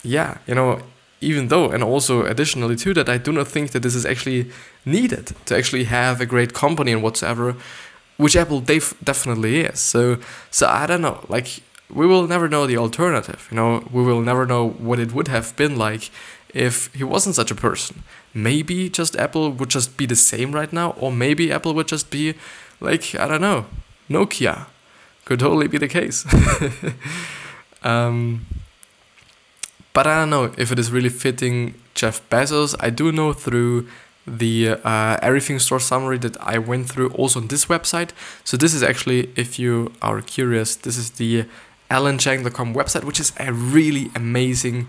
yeah, 0.04 0.38
you 0.46 0.54
know, 0.54 0.82
even 1.22 1.48
though, 1.48 1.72
and 1.72 1.84
also 1.84 2.26
additionally 2.26 2.76
to 2.76 2.94
that, 2.94 3.10
I 3.10 3.18
do 3.18 3.32
not 3.32 3.48
think 3.48 3.72
that 3.72 3.84
this 3.84 3.96
is 3.96 4.06
actually 4.06 4.52
needed 4.86 5.32
to 5.46 5.58
actually 5.58 5.86
have 5.86 6.22
a 6.22 6.26
great 6.26 6.54
company 6.54 6.92
and 6.92 7.02
whatsoever, 7.02 7.56
which 8.22 8.36
Apple 8.36 8.62
def- 8.62 8.94
definitely 9.04 9.62
is. 9.62 9.80
So, 9.80 10.20
so 10.52 10.68
I 10.68 10.86
don't 10.86 11.02
know, 11.02 11.26
like, 11.28 11.64
we 11.90 12.06
will 12.06 12.28
never 12.28 12.48
know 12.48 12.68
the 12.68 12.78
alternative, 12.78 13.48
you 13.50 13.56
know, 13.56 13.84
we 13.92 14.04
will 14.04 14.22
never 14.22 14.46
know 14.46 14.70
what 14.70 15.00
it 15.00 15.12
would 15.12 15.28
have 15.28 15.56
been 15.56 15.76
like 15.76 16.12
if 16.54 16.94
he 16.94 17.04
wasn't 17.04 17.36
such 17.36 17.50
a 17.50 17.56
person. 17.56 18.04
Maybe 18.32 18.90
just 18.90 19.16
Apple 19.16 19.50
would 19.52 19.70
just 19.70 19.98
be 19.98 20.06
the 20.06 20.16
same 20.16 20.52
right 20.52 20.72
now, 20.72 20.92
or 20.92 21.12
maybe 21.12 21.52
Apple 21.52 21.74
would 21.74 21.88
just 21.88 22.12
be 22.12 22.36
like, 22.80 23.16
I 23.16 23.28
don't 23.28 23.42
know, 23.42 23.66
Nokia 24.08 24.68
could 25.26 25.40
totally 25.40 25.68
be 25.68 25.80
the 25.80 25.88
case. 25.88 26.24
um, 27.84 28.46
but 29.94 30.06
I 30.06 30.20
don't 30.20 30.30
know 30.30 30.54
if 30.60 30.72
it 30.72 30.78
is 30.78 30.92
really 30.92 31.10
fitting 31.10 31.74
Jeff 31.96 32.22
Bezos. 32.30 32.76
I 32.80 32.92
do 32.92 33.12
know 33.12 33.34
through 33.34 33.88
the 34.32 34.70
uh, 34.84 35.18
everything 35.22 35.60
store 35.60 35.80
summary 35.80 36.18
that 36.20 36.38
I 36.40 36.58
went 36.58 36.90
through 36.90 37.10
also 37.12 37.42
on 37.42 37.48
this 37.48 37.66
website. 37.66 38.12
So 38.44 38.56
this 38.58 38.74
is 38.74 38.82
actually, 38.82 39.32
if 39.36 39.60
you 39.60 39.92
are 40.02 40.22
curious, 40.22 40.76
this 40.76 40.98
is 40.98 41.12
the 41.12 41.46
allencheng.com 41.90 42.74
website, 42.74 43.04
which 43.04 43.20
is 43.20 43.34
a 43.40 43.52
really 43.52 44.10
amazing 44.16 44.88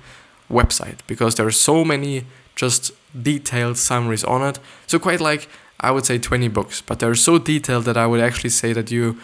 website 0.49 0.99
because 1.07 1.35
there 1.35 1.47
are 1.47 1.51
so 1.51 1.85
many 1.85 2.25
just 2.55 2.93
detailed 3.21 3.79
summaries 3.79 4.25
on 4.25 4.43
it. 4.43 4.59
So 4.87 4.99
quite 4.99 5.21
like 5.21 5.49
I 5.81 5.91
would 5.91 6.07
say 6.07 6.19
20 6.19 6.49
books, 6.49 6.81
but 6.81 7.01
they're 7.01 7.15
so 7.17 7.39
detailed 7.39 7.85
that 7.87 7.97
I 7.97 8.07
would 8.07 8.21
actually 8.21 8.51
say 8.51 8.73
that 8.73 8.91
you 8.91 9.19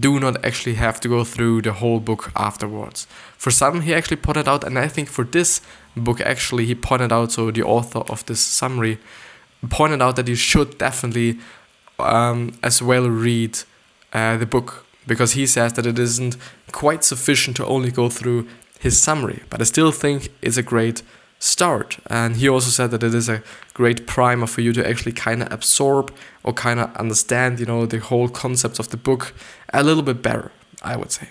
do 0.00 0.18
not 0.20 0.42
actually 0.44 0.76
have 0.76 1.00
to 1.00 1.08
go 1.08 1.24
through 1.24 1.62
the 1.62 1.72
whole 1.72 2.00
book 2.00 2.30
afterwards. 2.36 3.06
For 3.36 3.50
some, 3.50 3.82
he 3.82 3.92
actually 3.92 4.16
pointed 4.16 4.48
out, 4.48 4.64
and 4.64 4.78
I 4.78 4.88
think 4.88 5.08
for 5.08 5.24
this 5.24 5.60
book, 5.96 6.20
actually, 6.20 6.66
he 6.66 6.74
pointed 6.74 7.12
out, 7.12 7.32
so 7.32 7.50
the 7.50 7.64
author 7.64 7.98
of 8.08 8.24
this 8.26 8.40
summary 8.40 8.98
pointed 9.70 10.02
out 10.02 10.16
that 10.16 10.28
you 10.28 10.34
should 10.34 10.78
definitely 10.78 11.38
um, 11.98 12.58
as 12.62 12.82
well 12.82 13.08
read 13.08 13.58
uh, 14.12 14.36
the 14.36 14.46
book 14.46 14.86
because 15.06 15.32
he 15.32 15.46
says 15.46 15.74
that 15.74 15.86
it 15.86 15.98
isn't 15.98 16.36
quite 16.72 17.04
sufficient 17.04 17.56
to 17.56 17.66
only 17.66 17.90
go 17.90 18.08
through 18.08 18.48
his 18.80 19.00
summary, 19.00 19.42
but 19.50 19.60
I 19.60 19.64
still 19.64 19.92
think 19.92 20.28
it's 20.42 20.56
a 20.56 20.62
great 20.62 21.02
start. 21.38 21.98
And 22.06 22.36
he 22.36 22.48
also 22.48 22.70
said 22.70 22.90
that 22.90 23.02
it 23.02 23.14
is 23.14 23.28
a 23.28 23.42
great 23.74 24.06
primer 24.06 24.46
for 24.46 24.60
you 24.60 24.72
to 24.72 24.88
actually 24.88 25.12
kind 25.12 25.42
of 25.42 25.52
absorb 25.52 26.12
or 26.42 26.52
kind 26.52 26.80
of 26.80 26.94
understand, 26.96 27.60
you 27.60 27.66
know, 27.66 27.86
the 27.86 27.98
whole 27.98 28.28
concepts 28.28 28.78
of 28.78 28.88
the 28.88 28.96
book 28.96 29.34
a 29.72 29.82
little 29.82 30.02
bit 30.02 30.22
better, 30.22 30.50
I 30.82 30.96
would 30.96 31.12
say. 31.12 31.28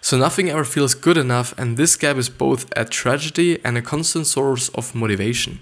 So 0.00 0.16
nothing 0.16 0.48
ever 0.50 0.64
feels 0.64 0.94
good 0.94 1.16
enough, 1.16 1.52
and 1.58 1.76
this 1.76 1.96
gap 1.96 2.16
is 2.16 2.28
both 2.28 2.70
a 2.76 2.84
tragedy 2.84 3.58
and 3.64 3.76
a 3.76 3.82
constant 3.82 4.26
source 4.26 4.68
of 4.68 4.94
motivation. 4.94 5.58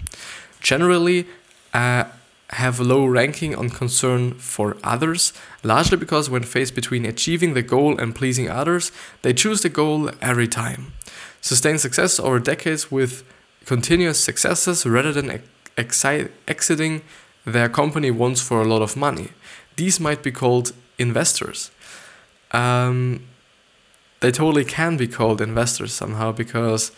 Generally, 0.65 1.27
uh, 1.75 2.05
have 2.49 2.79
low 2.79 3.05
ranking 3.05 3.53
on 3.55 3.69
concern 3.69 4.33
for 4.33 4.77
others, 4.83 5.31
largely 5.63 5.95
because 5.95 6.27
when 6.27 6.41
faced 6.41 6.73
between 6.73 7.05
achieving 7.05 7.53
the 7.53 7.61
goal 7.61 7.99
and 7.99 8.15
pleasing 8.15 8.49
others, 8.49 8.91
they 9.21 9.31
choose 9.31 9.61
the 9.61 9.69
goal 9.69 10.09
every 10.23 10.47
time. 10.47 10.93
Sustain 11.39 11.77
success 11.77 12.19
over 12.19 12.39
decades 12.39 12.89
with 12.89 13.23
continuous 13.65 14.19
successes 14.19 14.87
rather 14.87 15.13
than 15.13 15.39
ex- 15.77 16.03
exiting 16.47 17.03
their 17.45 17.69
company 17.69 18.09
once 18.09 18.41
for 18.41 18.59
a 18.59 18.65
lot 18.65 18.81
of 18.81 18.97
money. 18.97 19.29
These 19.75 19.99
might 19.99 20.23
be 20.23 20.31
called 20.31 20.71
investors. 20.97 21.69
Um, 22.49 23.27
they 24.21 24.31
totally 24.31 24.65
can 24.65 24.97
be 24.97 25.07
called 25.07 25.41
investors 25.41 25.93
somehow 25.93 26.31
because 26.31 26.91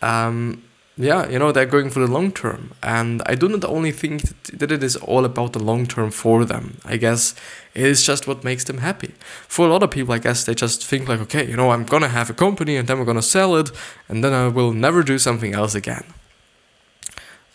um, 0.00 0.62
yeah, 1.02 1.28
you 1.28 1.38
know, 1.38 1.52
they're 1.52 1.66
going 1.66 1.90
for 1.90 2.00
the 2.00 2.06
long 2.06 2.32
term. 2.32 2.72
And 2.82 3.22
I 3.26 3.34
do 3.34 3.48
not 3.48 3.64
only 3.64 3.92
think 3.92 4.22
that 4.58 4.70
it 4.70 4.82
is 4.82 4.96
all 4.96 5.24
about 5.24 5.52
the 5.52 5.58
long 5.58 5.86
term 5.86 6.10
for 6.10 6.44
them. 6.44 6.78
I 6.84 6.96
guess 6.96 7.34
it 7.74 7.84
is 7.84 8.04
just 8.04 8.26
what 8.26 8.44
makes 8.44 8.64
them 8.64 8.78
happy. 8.78 9.14
For 9.48 9.66
a 9.66 9.70
lot 9.70 9.82
of 9.82 9.90
people, 9.90 10.14
I 10.14 10.18
guess 10.18 10.44
they 10.44 10.54
just 10.54 10.86
think, 10.86 11.08
like, 11.08 11.20
okay, 11.20 11.48
you 11.48 11.56
know, 11.56 11.70
I'm 11.70 11.84
gonna 11.84 12.08
have 12.08 12.30
a 12.30 12.34
company 12.34 12.76
and 12.76 12.86
then 12.86 12.98
we're 12.98 13.04
gonna 13.04 13.22
sell 13.22 13.56
it 13.56 13.70
and 14.08 14.22
then 14.22 14.32
I 14.32 14.48
will 14.48 14.72
never 14.72 15.02
do 15.02 15.18
something 15.18 15.54
else 15.54 15.74
again. 15.74 16.04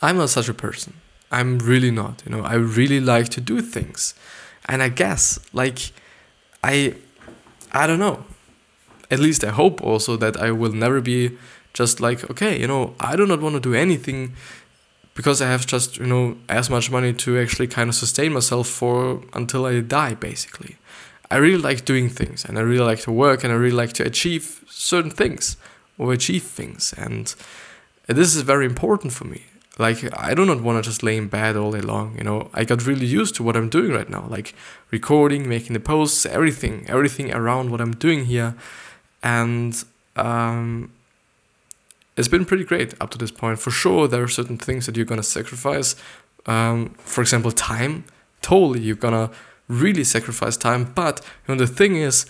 I'm 0.02 0.18
not 0.18 0.30
such 0.30 0.50
a 0.50 0.54
person. 0.54 0.94
I'm 1.32 1.60
really 1.60 1.92
not. 1.92 2.24
You 2.26 2.32
know, 2.32 2.44
I 2.44 2.56
really 2.56 3.00
like 3.00 3.30
to 3.30 3.42
do 3.42 3.62
things. 3.62 4.14
And 4.66 4.84
I 4.84 4.90
guess, 4.90 5.40
like, 5.54 5.92
I, 6.64 6.96
I 7.72 7.88
don't 7.88 8.00
know. 8.00 8.26
At 9.10 9.20
least 9.20 9.44
I 9.44 9.52
hope 9.52 9.82
also 9.82 10.18
that 10.18 10.36
I 10.36 10.52
will 10.52 10.74
never 10.74 11.00
be 11.00 11.38
just 11.78 12.00
like 12.00 12.28
okay 12.32 12.60
you 12.60 12.68
know 12.68 12.96
i 13.00 13.16
do 13.16 13.26
not 13.32 13.40
want 13.40 13.54
to 13.54 13.60
do 13.70 13.76
anything 13.76 14.34
because 15.14 15.42
i 15.44 15.48
have 15.48 15.64
just 15.68 15.98
you 15.98 16.08
know 16.08 16.36
as 16.50 16.72
much 16.72 16.90
money 16.90 17.14
to 17.14 17.38
actually 17.40 17.68
kind 17.68 17.88
of 17.88 17.96
sustain 17.96 18.34
myself 18.34 18.68
for 18.68 19.22
until 19.34 19.66
i 19.66 19.80
die 19.80 20.16
basically. 20.16 20.76
I 21.30 21.38
really 21.46 21.62
like 21.70 21.84
doing 21.84 22.08
things 22.10 22.46
and 22.46 22.58
i 22.58 22.62
really 22.62 22.88
like 22.92 23.02
to 23.02 23.12
work 23.12 23.44
and 23.44 23.54
i 23.54 23.56
really 23.56 23.80
like 23.84 23.94
to 24.00 24.04
achieve 24.12 24.46
certain 24.70 25.12
things 25.12 25.58
or 26.00 26.14
achieve 26.14 26.44
things. 26.44 26.94
And 26.94 27.26
this 28.08 28.36
is 28.36 28.42
very 28.54 28.66
important 28.66 29.12
for 29.14 29.26
me. 29.34 29.42
Like 29.78 30.00
i 30.30 30.34
do 30.34 30.44
not 30.46 30.62
want 30.66 30.76
to 30.78 30.90
just 30.90 31.04
lay 31.04 31.18
in 31.22 31.28
bed 31.28 31.56
all 31.58 31.72
day 31.78 31.86
long 31.94 32.18
you 32.18 32.24
know. 32.24 32.50
I 32.60 32.64
got 32.64 32.88
really 32.88 33.10
used 33.20 33.36
to 33.36 33.44
what 33.44 33.56
i'm 33.58 33.70
doing 33.78 33.92
right 33.92 34.10
now 34.10 34.26
like 34.38 34.56
recording 34.90 35.42
making 35.56 35.74
the 35.78 35.86
posts 35.94 36.26
everything 36.26 36.76
everything 36.96 37.28
around 37.40 37.70
what 37.72 37.82
i'm 37.82 37.96
doing 38.08 38.26
here. 38.34 38.56
And 39.22 39.74
um, 40.16 40.92
it's 42.18 42.28
been 42.28 42.46
pretty 42.46 42.64
great 42.64 42.96
up 43.00 43.12
to 43.12 43.18
this 43.18 43.32
point. 43.32 43.60
For 43.60 43.72
sure, 43.72 44.08
there 44.08 44.24
are 44.24 44.28
certain 44.28 44.58
things 44.58 44.88
that 44.88 44.98
you're 44.98 45.06
gonna 45.06 45.24
sacrifice. 45.24 45.96
Um, 46.48 46.96
for 46.98 47.22
example, 47.22 47.52
time. 47.52 48.06
Totally, 48.42 48.82
you're 48.82 48.96
gonna 48.96 49.30
really 49.68 50.04
sacrifice 50.04 50.58
time. 50.58 50.92
But 50.96 51.22
you 51.48 51.54
know, 51.54 51.60
the 51.60 51.72
thing 51.72 51.96
is, 51.96 52.26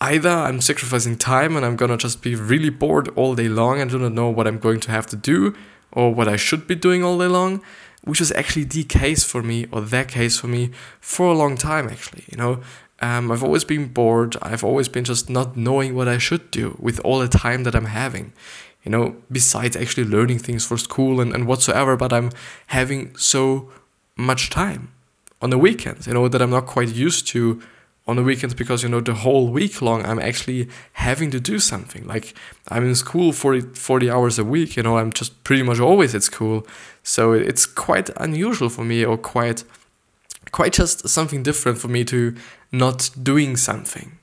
either 0.00 0.30
I'm 0.30 0.60
sacrificing 0.60 1.16
time 1.16 1.56
and 1.56 1.66
I'm 1.66 1.76
gonna 1.76 1.96
just 1.96 2.22
be 2.22 2.36
really 2.36 2.70
bored 2.70 3.08
all 3.16 3.34
day 3.34 3.48
long 3.48 3.80
and 3.80 3.90
do 3.90 3.98
not 3.98 4.12
know 4.12 4.30
what 4.30 4.46
I'm 4.46 4.58
going 4.58 4.80
to 4.80 4.90
have 4.92 5.06
to 5.08 5.16
do 5.16 5.54
or 5.90 6.14
what 6.14 6.28
I 6.28 6.36
should 6.36 6.66
be 6.66 6.76
doing 6.76 7.02
all 7.02 7.18
day 7.18 7.26
long, 7.26 7.60
which 8.04 8.20
was 8.20 8.30
actually 8.32 8.64
the 8.64 8.84
case 8.84 9.24
for 9.24 9.42
me 9.42 9.66
or 9.72 9.80
that 9.80 10.08
case 10.08 10.38
for 10.38 10.46
me 10.46 10.70
for 11.00 11.26
a 11.26 11.34
long 11.34 11.56
time. 11.56 11.88
Actually, 11.88 12.24
you 12.30 12.38
know, 12.38 12.60
um, 13.00 13.32
I've 13.32 13.42
always 13.42 13.64
been 13.64 13.88
bored. 13.88 14.36
I've 14.40 14.62
always 14.62 14.88
been 14.88 15.04
just 15.04 15.28
not 15.28 15.56
knowing 15.56 15.96
what 15.96 16.06
I 16.06 16.18
should 16.18 16.52
do 16.52 16.76
with 16.78 17.00
all 17.00 17.18
the 17.18 17.26
time 17.26 17.64
that 17.64 17.74
I'm 17.74 17.86
having 17.86 18.32
you 18.84 18.90
know, 18.90 19.16
besides 19.30 19.76
actually 19.76 20.04
learning 20.04 20.38
things 20.38 20.64
for 20.64 20.76
school 20.76 21.20
and, 21.20 21.32
and 21.34 21.46
whatsoever, 21.46 21.96
but 21.96 22.12
I'm 22.12 22.30
having 22.68 23.16
so 23.16 23.70
much 24.16 24.50
time 24.50 24.92
on 25.40 25.50
the 25.50 25.58
weekends, 25.58 26.06
you 26.06 26.14
know, 26.14 26.28
that 26.28 26.42
I'm 26.42 26.50
not 26.50 26.66
quite 26.66 26.88
used 26.88 27.26
to 27.28 27.62
on 28.06 28.16
the 28.16 28.22
weekends 28.22 28.54
because, 28.54 28.82
you 28.82 28.88
know, 28.88 29.00
the 29.00 29.14
whole 29.14 29.48
week 29.48 29.80
long 29.80 30.04
I'm 30.04 30.18
actually 30.18 30.68
having 30.94 31.30
to 31.30 31.40
do 31.40 31.58
something. 31.58 32.04
Like 32.06 32.34
I'm 32.68 32.84
in 32.84 32.94
school 32.96 33.32
40, 33.32 33.74
40 33.74 34.10
hours 34.10 34.38
a 34.38 34.44
week, 34.44 34.76
you 34.76 34.82
know, 34.82 34.98
I'm 34.98 35.12
just 35.12 35.44
pretty 35.44 35.62
much 35.62 35.78
always 35.78 36.14
at 36.14 36.24
school. 36.24 36.66
So 37.04 37.32
it's 37.32 37.66
quite 37.66 38.10
unusual 38.16 38.68
for 38.68 38.84
me 38.84 39.04
or 39.04 39.16
quite, 39.16 39.62
quite 40.50 40.72
just 40.72 41.08
something 41.08 41.42
different 41.44 41.78
for 41.78 41.88
me 41.88 42.04
to 42.06 42.34
not 42.72 43.10
doing 43.22 43.56
something. 43.56 44.18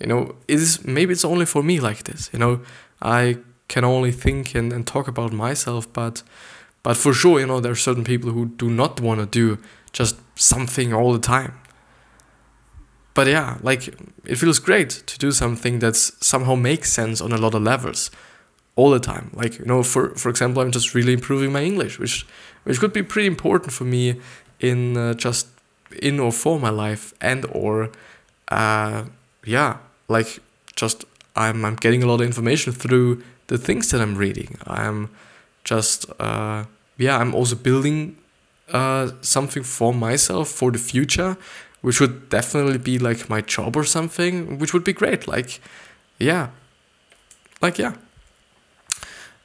You 0.00 0.06
know, 0.08 0.34
it 0.48 0.58
is 0.58 0.84
maybe 0.84 1.12
it's 1.12 1.24
only 1.24 1.46
for 1.46 1.62
me 1.62 1.78
like 1.78 2.04
this, 2.04 2.28
you 2.32 2.38
know, 2.40 2.60
I 3.00 3.38
can 3.68 3.84
only 3.84 4.12
think 4.12 4.54
and, 4.54 4.72
and 4.72 4.86
talk 4.86 5.08
about 5.08 5.32
myself, 5.32 5.92
but 5.92 6.22
but 6.82 6.96
for 6.96 7.12
sure, 7.12 7.40
you 7.40 7.46
know, 7.46 7.58
there 7.58 7.72
are 7.72 7.74
certain 7.76 8.04
people 8.04 8.30
who 8.30 8.46
do 8.46 8.70
not 8.70 9.00
want 9.00 9.18
to 9.20 9.26
do 9.26 9.60
just 9.92 10.16
something 10.36 10.92
all 10.92 11.12
the 11.12 11.18
time. 11.18 11.54
But 13.12 13.26
yeah, 13.26 13.58
like 13.62 13.88
it 14.24 14.36
feels 14.36 14.58
great 14.60 14.90
to 14.90 15.18
do 15.18 15.32
something 15.32 15.80
that 15.80 15.96
somehow 15.96 16.54
makes 16.54 16.92
sense 16.92 17.20
on 17.20 17.32
a 17.32 17.38
lot 17.38 17.54
of 17.54 17.62
levels 17.62 18.10
all 18.76 18.90
the 18.90 19.00
time. 19.00 19.30
Like, 19.32 19.58
you 19.58 19.64
know, 19.64 19.82
for 19.82 20.10
for 20.14 20.28
example, 20.28 20.62
I'm 20.62 20.70
just 20.70 20.94
really 20.94 21.14
improving 21.14 21.50
my 21.52 21.62
English, 21.62 21.98
which 21.98 22.26
which 22.64 22.78
could 22.78 22.92
be 22.92 23.02
pretty 23.02 23.26
important 23.26 23.72
for 23.72 23.84
me 23.84 24.20
in 24.60 24.96
uh, 24.96 25.14
just 25.14 25.48
in 26.02 26.20
or 26.20 26.30
for 26.30 26.60
my 26.60 26.70
life 26.70 27.14
and 27.20 27.46
or 27.52 27.90
uh 28.48 29.04
yeah, 29.44 29.78
like 30.08 30.40
just 30.76 31.04
I'm 31.34 31.64
I'm 31.64 31.76
getting 31.76 32.02
a 32.02 32.06
lot 32.06 32.20
of 32.20 32.26
information 32.26 32.72
through 32.72 33.22
the 33.46 33.58
things 33.58 33.90
that 33.90 34.00
I'm 34.00 34.16
reading. 34.16 34.58
I'm 34.66 35.10
just 35.64 36.06
uh, 36.20 36.64
yeah, 36.98 37.18
I'm 37.18 37.34
also 37.34 37.56
building 37.56 38.16
uh, 38.72 39.10
something 39.20 39.62
for 39.62 39.92
myself 39.92 40.48
for 40.48 40.70
the 40.70 40.78
future, 40.78 41.36
which 41.82 42.00
would 42.00 42.28
definitely 42.28 42.78
be 42.78 42.98
like 42.98 43.28
my 43.28 43.40
job 43.40 43.76
or 43.76 43.84
something, 43.84 44.58
which 44.58 44.72
would 44.72 44.84
be 44.84 44.92
great. 44.92 45.28
Like, 45.28 45.60
yeah, 46.18 46.48
like 47.60 47.78
yeah. 47.78 47.94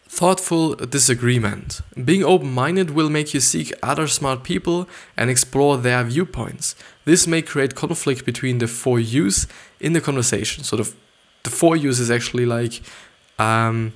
Thoughtful 0.08 0.76
disagreement. 0.76 1.80
Being 2.04 2.24
open 2.24 2.52
minded 2.52 2.92
will 2.92 3.10
make 3.10 3.34
you 3.34 3.40
seek 3.40 3.72
other 3.82 4.08
smart 4.08 4.44
people 4.44 4.90
and 5.16 5.30
explore 5.30 5.78
their 5.78 6.04
viewpoints. 6.04 6.76
This 7.06 7.26
may 7.26 7.42
create 7.42 7.76
conflict 7.76 8.26
between 8.26 8.58
the 8.58 8.68
four 8.68 9.00
yous 9.00 9.48
in 9.80 9.94
the 9.94 10.02
conversation. 10.02 10.66
So, 10.66 10.76
the, 10.76 10.94
the 11.44 11.50
four 11.50 11.78
yous 11.78 12.00
is 12.00 12.12
actually 12.12 12.46
like 12.46 12.82
um, 13.42 13.94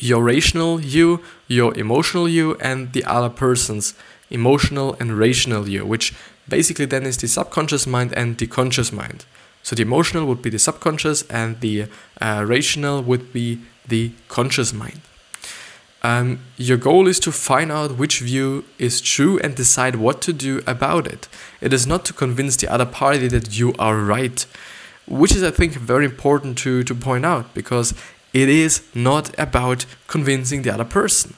your 0.00 0.22
rational 0.22 0.80
you, 0.80 1.20
your 1.48 1.70
emotional 1.78 2.28
you, 2.28 2.56
and 2.56 2.92
the 2.92 3.04
other 3.04 3.30
person's 3.30 3.94
emotional 4.30 4.96
and 5.00 5.18
rational 5.18 5.68
you, 5.68 5.84
which 5.84 6.14
basically 6.48 6.86
then 6.86 7.04
is 7.04 7.16
the 7.18 7.28
subconscious 7.28 7.86
mind 7.86 8.12
and 8.12 8.38
the 8.38 8.46
conscious 8.46 8.92
mind. 8.92 9.24
So 9.62 9.74
the 9.74 9.82
emotional 9.82 10.26
would 10.26 10.42
be 10.42 10.50
the 10.50 10.58
subconscious, 10.58 11.22
and 11.30 11.60
the 11.60 11.86
uh, 12.20 12.44
rational 12.46 13.02
would 13.02 13.32
be 13.32 13.60
the 13.88 14.12
conscious 14.28 14.72
mind. 14.72 15.00
Um, 16.02 16.40
your 16.58 16.76
goal 16.76 17.08
is 17.08 17.18
to 17.20 17.32
find 17.32 17.72
out 17.72 17.96
which 17.96 18.20
view 18.20 18.64
is 18.78 19.00
true 19.00 19.38
and 19.38 19.54
decide 19.54 19.96
what 19.96 20.20
to 20.22 20.34
do 20.34 20.62
about 20.66 21.06
it. 21.06 21.28
It 21.62 21.72
is 21.72 21.86
not 21.86 22.04
to 22.04 22.12
convince 22.12 22.56
the 22.56 22.70
other 22.70 22.84
party 22.84 23.26
that 23.28 23.58
you 23.58 23.72
are 23.78 23.96
right, 23.96 24.44
which 25.06 25.34
is, 25.34 25.42
I 25.42 25.50
think, 25.50 25.72
very 25.72 26.04
important 26.04 26.58
to, 26.58 26.82
to 26.82 26.94
point 26.94 27.24
out 27.24 27.54
because 27.54 27.94
it 28.34 28.48
is 28.48 28.82
not 28.94 29.36
about 29.38 29.86
convincing 30.08 30.62
the 30.62 30.74
other 30.74 30.84
person. 30.84 31.34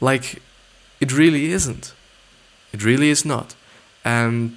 Like, 0.00 0.40
it 1.00 1.12
really 1.12 1.52
isn't. 1.52 1.92
It 2.72 2.84
really 2.84 3.10
is 3.10 3.24
not. 3.24 3.56
And 4.04 4.56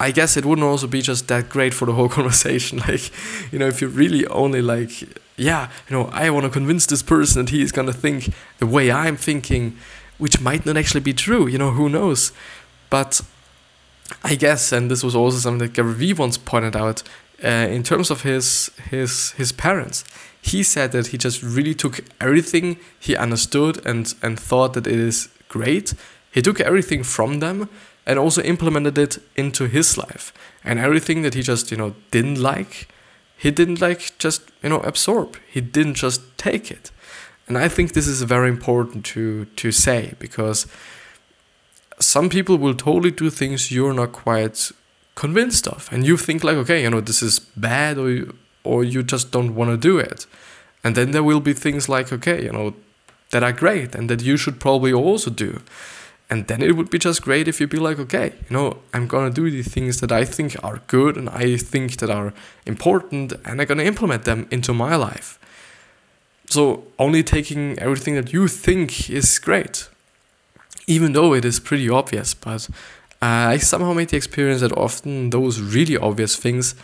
I 0.00 0.10
guess 0.10 0.36
it 0.36 0.46
wouldn't 0.46 0.66
also 0.66 0.86
be 0.86 1.02
just 1.02 1.28
that 1.28 1.50
great 1.50 1.74
for 1.74 1.84
the 1.84 1.92
whole 1.92 2.08
conversation. 2.18 2.78
Like, 2.78 3.10
you 3.52 3.58
know, 3.58 3.68
if 3.68 3.80
you're 3.80 3.90
really 3.90 4.26
only 4.28 4.62
like, 4.62 5.02
yeah, 5.36 5.70
you 5.88 5.96
know, 5.96 6.06
I 6.12 6.30
want 6.30 6.44
to 6.44 6.50
convince 6.50 6.86
this 6.86 7.02
person 7.02 7.44
that 7.44 7.50
he 7.50 7.62
is 7.62 7.70
gonna 7.70 7.92
think 7.92 8.32
the 8.58 8.66
way 8.66 8.90
I'm 8.90 9.16
thinking, 9.16 9.76
which 10.16 10.40
might 10.40 10.64
not 10.64 10.76
actually 10.76 11.02
be 11.02 11.12
true. 11.12 11.46
You 11.46 11.58
know, 11.58 11.72
who 11.72 11.88
knows? 11.88 12.32
But 12.88 13.20
I 14.24 14.34
guess, 14.34 14.72
and 14.72 14.90
this 14.90 15.04
was 15.04 15.14
also 15.14 15.38
something 15.38 15.58
that 15.58 15.74
Gary 15.74 15.92
Vee 15.92 16.14
once 16.14 16.38
pointed 16.38 16.74
out, 16.74 17.02
uh, 17.44 17.48
in 17.48 17.82
terms 17.82 18.10
of 18.10 18.22
his 18.22 18.70
his 18.90 19.32
his 19.32 19.52
parents, 19.52 20.04
he 20.48 20.62
said 20.62 20.92
that 20.92 21.08
he 21.08 21.18
just 21.18 21.42
really 21.42 21.74
took 21.74 22.00
everything 22.20 22.78
he 22.98 23.16
understood 23.16 23.84
and 23.86 24.14
and 24.22 24.38
thought 24.38 24.72
that 24.74 24.86
it 24.86 24.98
is 24.98 25.28
great. 25.48 25.94
He 26.30 26.42
took 26.42 26.60
everything 26.60 27.04
from 27.04 27.40
them 27.40 27.68
and 28.06 28.18
also 28.18 28.42
implemented 28.42 28.98
it 28.98 29.18
into 29.36 29.68
his 29.68 29.98
life. 29.98 30.32
And 30.64 30.78
everything 30.78 31.22
that 31.22 31.34
he 31.34 31.42
just, 31.42 31.70
you 31.70 31.76
know, 31.76 31.94
didn't 32.10 32.40
like, 32.40 32.88
he 33.36 33.50
didn't 33.50 33.80
like 33.80 34.18
just, 34.18 34.50
you 34.62 34.70
know, 34.70 34.80
absorb. 34.80 35.36
He 35.46 35.60
didn't 35.60 35.94
just 35.94 36.20
take 36.38 36.70
it. 36.70 36.90
And 37.46 37.56
I 37.58 37.68
think 37.68 37.92
this 37.92 38.08
is 38.08 38.22
very 38.22 38.48
important 38.48 39.04
to 39.06 39.44
to 39.44 39.72
say 39.72 40.14
because 40.18 40.66
some 42.00 42.28
people 42.28 42.56
will 42.58 42.74
totally 42.74 43.10
do 43.10 43.30
things 43.30 43.70
you're 43.70 43.94
not 43.94 44.12
quite 44.12 44.72
convinced 45.14 45.66
of 45.66 45.88
and 45.92 46.06
you 46.06 46.16
think 46.16 46.44
like 46.44 46.56
okay 46.56 46.80
you 46.82 46.90
know 46.90 47.00
this 47.00 47.22
is 47.22 47.40
bad 47.56 47.98
or 47.98 48.08
or 48.68 48.84
you 48.84 49.02
just 49.02 49.26
don't 49.30 49.54
want 49.54 49.70
to 49.70 49.76
do 49.90 49.98
it 49.98 50.26
and 50.84 50.94
then 50.96 51.10
there 51.10 51.26
will 51.28 51.40
be 51.40 51.54
things 51.54 51.88
like 51.88 52.12
okay 52.12 52.38
you 52.46 52.52
know 52.52 52.74
that 53.30 53.42
are 53.42 53.52
great 53.52 53.94
and 53.94 54.08
that 54.10 54.22
you 54.22 54.36
should 54.36 54.58
probably 54.60 54.92
also 54.92 55.30
do 55.30 55.60
and 56.30 56.46
then 56.46 56.62
it 56.62 56.76
would 56.76 56.90
be 56.90 56.98
just 56.98 57.22
great 57.22 57.48
if 57.48 57.58
you'd 57.58 57.70
be 57.70 57.78
like, 57.78 57.98
okay, 57.98 58.34
you 58.48 58.56
know, 58.56 58.78
I'm 58.92 59.06
gonna 59.06 59.30
do 59.30 59.50
the 59.50 59.62
things 59.62 60.00
that 60.00 60.12
I 60.12 60.24
think 60.24 60.56
are 60.62 60.82
good 60.86 61.16
and 61.16 61.30
I 61.30 61.56
think 61.56 61.96
that 61.98 62.10
are 62.10 62.34
important, 62.66 63.32
and 63.44 63.60
I'm 63.60 63.66
gonna 63.66 63.84
implement 63.84 64.24
them 64.24 64.46
into 64.50 64.74
my 64.74 64.94
life. 64.94 65.38
So 66.50 66.84
only 66.98 67.22
taking 67.22 67.78
everything 67.78 68.14
that 68.14 68.32
you 68.32 68.46
think 68.48 69.08
is 69.08 69.38
great, 69.38 69.88
even 70.86 71.12
though 71.12 71.32
it 71.32 71.44
is 71.46 71.60
pretty 71.60 71.88
obvious. 71.88 72.34
But 72.34 72.68
uh, 73.22 73.54
I 73.54 73.56
somehow 73.56 73.94
made 73.94 74.10
the 74.10 74.18
experience 74.18 74.60
that 74.60 74.72
often 74.72 75.30
those 75.30 75.60
really 75.60 75.96
obvious 75.96 76.36
things 76.36 76.74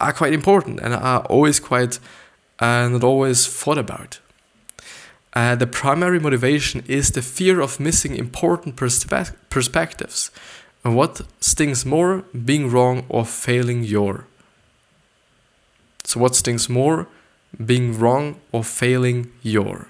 are 0.00 0.12
quite 0.12 0.32
important 0.32 0.80
and 0.80 0.94
are 0.94 1.20
always 1.22 1.60
quite 1.60 1.98
uh, 2.58 2.88
not 2.88 3.04
always 3.04 3.46
thought 3.46 3.78
about. 3.78 4.18
Uh, 5.32 5.54
the 5.54 5.66
primary 5.66 6.18
motivation 6.18 6.82
is 6.88 7.10
the 7.10 7.22
fear 7.22 7.60
of 7.60 7.78
missing 7.78 8.16
important 8.16 8.74
perspe- 8.74 9.36
perspectives. 9.50 10.32
And 10.84 10.96
what 10.96 11.20
stings 11.40 11.84
more, 11.84 12.24
being 12.44 12.70
wrong 12.70 13.04
or 13.08 13.24
failing 13.24 13.84
your? 13.84 14.26
So, 16.02 16.18
what 16.18 16.34
stings 16.34 16.68
more, 16.68 17.06
being 17.64 17.96
wrong 17.96 18.40
or 18.50 18.64
failing 18.64 19.30
your? 19.42 19.86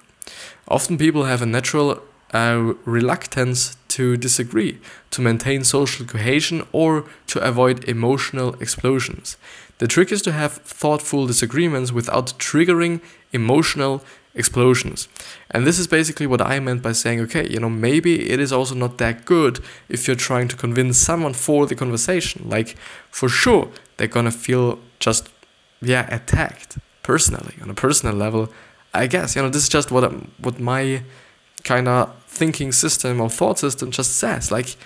Often 0.67 0.99
people 0.99 1.25
have 1.25 1.41
a 1.41 1.47
natural 1.47 2.03
uh, 2.35 2.75
reluctance 2.85 3.78
to 3.89 4.17
disagree, 4.17 4.79
to 5.11 5.23
maintain 5.23 5.65
social 5.65 6.07
cohesion, 6.07 6.67
or 6.73 7.05
to 7.27 7.41
avoid 7.41 7.85
emotional 7.89 8.55
explosions. 8.61 9.37
The 9.79 9.87
trick 9.87 10.13
is 10.13 10.23
to 10.23 10.33
have 10.33 10.53
thoughtful 10.53 11.27
disagreements 11.27 11.93
without 11.93 12.35
triggering 12.39 13.01
emotional 13.33 14.03
explosions. 14.35 15.09
And 15.51 15.67
this 15.67 15.79
is 15.79 15.87
basically 15.87 16.27
what 16.27 16.41
I 16.41 16.61
meant 16.61 16.83
by 16.83 16.93
saying, 16.93 17.21
okay, 17.21 17.49
you 17.49 17.61
know, 17.61 17.71
maybe 17.71 18.31
it 18.31 18.41
is 18.41 18.53
also 18.53 18.75
not 18.75 18.99
that 18.99 19.25
good 19.25 19.61
if 19.89 20.07
you're 20.07 20.17
trying 20.17 20.49
to 20.49 20.57
convince 20.57 20.99
someone 20.99 21.35
for 21.35 21.67
the 21.67 21.75
conversation. 21.75 22.49
Like, 22.49 22.77
for 23.11 23.29
sure, 23.29 23.71
they're 23.97 24.07
gonna 24.07 24.31
feel 24.31 24.79
just, 25.01 25.29
yeah, 25.81 26.13
attacked 26.15 26.79
personally, 27.03 27.55
on 27.63 27.71
a 27.71 27.75
personal 27.75 28.15
level. 28.15 28.53
I 28.93 29.07
guess, 29.07 29.35
you 29.35 29.43
know, 29.43 29.49
this 29.49 29.63
is 29.63 29.69
just 29.69 29.91
what, 29.91 30.05
I'm, 30.05 30.31
what 30.39 30.61
my 30.61 31.03
kind 31.65 31.89
of 31.89 32.15
thinking 32.39 32.73
system 32.73 33.21
or 33.21 33.29
thought 33.31 33.59
system 33.59 33.91
just 33.91 34.17
says. 34.17 34.51
Like, 34.51 34.77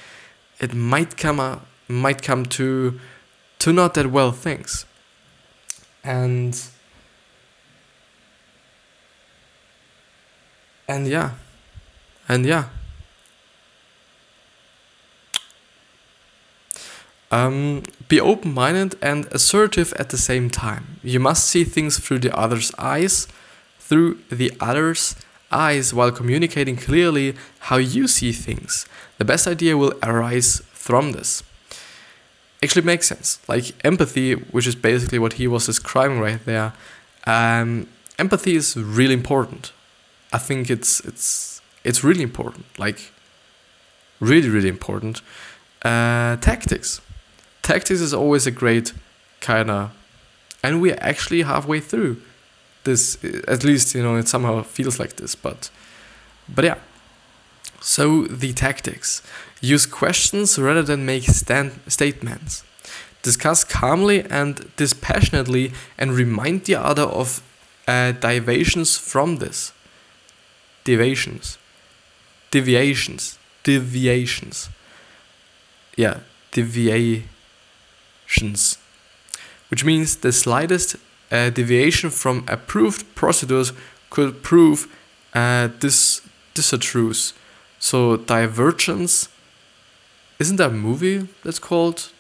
it 0.60 0.74
might 0.74 1.16
come, 1.16 1.38
up, 1.40 1.66
might 1.88 2.22
come 2.22 2.46
to, 2.46 2.98
to 3.60 3.72
not 3.72 3.94
that 3.94 4.06
well 4.10 4.32
things. 4.32 4.86
And 6.04 6.58
and 10.88 11.06
yeah 11.06 11.30
and 12.28 12.44
yeah 12.44 12.64
um, 17.30 17.82
be 18.08 18.20
open-minded 18.20 18.94
and 19.00 19.26
assertive 19.32 19.94
at 19.94 20.10
the 20.10 20.18
same 20.18 20.50
time 20.50 20.98
you 21.02 21.18
must 21.18 21.46
see 21.46 21.64
things 21.64 21.98
through 21.98 22.18
the 22.18 22.36
other's 22.36 22.72
eyes 22.78 23.26
through 23.78 24.18
the 24.30 24.52
other's 24.60 25.16
eyes 25.52 25.92
while 25.94 26.10
communicating 26.10 26.76
clearly 26.76 27.34
how 27.60 27.76
you 27.76 28.08
see 28.08 28.32
things 28.32 28.86
the 29.18 29.24
best 29.24 29.46
idea 29.46 29.76
will 29.76 29.92
arise 30.02 30.62
from 30.72 31.12
this 31.12 31.42
actually 32.62 32.82
makes 32.82 33.08
sense 33.08 33.40
like 33.48 33.74
empathy 33.84 34.34
which 34.34 34.66
is 34.66 34.74
basically 34.74 35.18
what 35.18 35.34
he 35.34 35.46
was 35.46 35.66
describing 35.66 36.20
right 36.20 36.44
there 36.44 36.72
um, 37.26 37.86
empathy 38.18 38.56
is 38.56 38.76
really 38.76 39.14
important 39.14 39.72
I 40.32 40.38
think 40.38 40.70
it's 40.70 41.00
it's 41.00 41.60
it's 41.84 42.02
really 42.02 42.22
important. 42.22 42.66
Like 42.78 43.12
really 44.20 44.48
really 44.48 44.68
important. 44.68 45.20
Uh, 45.82 46.36
tactics. 46.36 47.00
Tactics 47.62 48.00
is 48.00 48.14
always 48.14 48.46
a 48.46 48.50
great 48.50 48.92
kind 49.40 49.70
of, 49.70 49.92
and 50.62 50.80
we're 50.80 50.98
actually 51.00 51.42
halfway 51.42 51.80
through 51.80 52.20
this. 52.84 53.18
At 53.48 53.64
least 53.64 53.94
you 53.94 54.02
know 54.02 54.16
it 54.16 54.28
somehow 54.28 54.62
feels 54.62 54.98
like 54.98 55.16
this, 55.16 55.34
but 55.34 55.70
but 56.48 56.64
yeah. 56.64 56.78
So 57.80 58.24
the 58.26 58.52
tactics. 58.52 59.22
Use 59.60 59.86
questions 59.86 60.58
rather 60.58 60.82
than 60.82 61.06
make 61.06 61.22
stand- 61.24 61.78
statements. 61.86 62.64
Discuss 63.22 63.62
calmly 63.62 64.24
and 64.28 64.74
dispassionately 64.76 65.72
and 65.96 66.12
remind 66.12 66.64
the 66.64 66.74
other 66.74 67.04
of 67.04 67.40
uh, 67.86 68.10
deviations 68.12 68.98
from 68.98 69.36
this 69.36 69.72
deviations. 70.84 71.58
Deviations. 72.50 73.38
Deviations. 73.62 74.68
Yeah, 75.96 76.20
deviations. 76.50 77.28
Which 79.68 79.84
means 79.84 80.16
the 80.16 80.32
slightest 80.32 80.96
uh, 81.32 81.50
deviation 81.50 82.10
from 82.10 82.44
approved 82.46 83.14
procedures 83.14 83.72
could 84.10 84.42
prove 84.42 84.86
uh, 85.34 85.68
this 85.80 86.20
disastrous. 86.54 87.32
So 87.78 88.16
divergence. 88.16 89.28
Isn't 90.38 90.56
that 90.56 90.70
a 90.70 90.74
movie 90.74 91.28
that's 91.42 91.58
called 91.58 92.10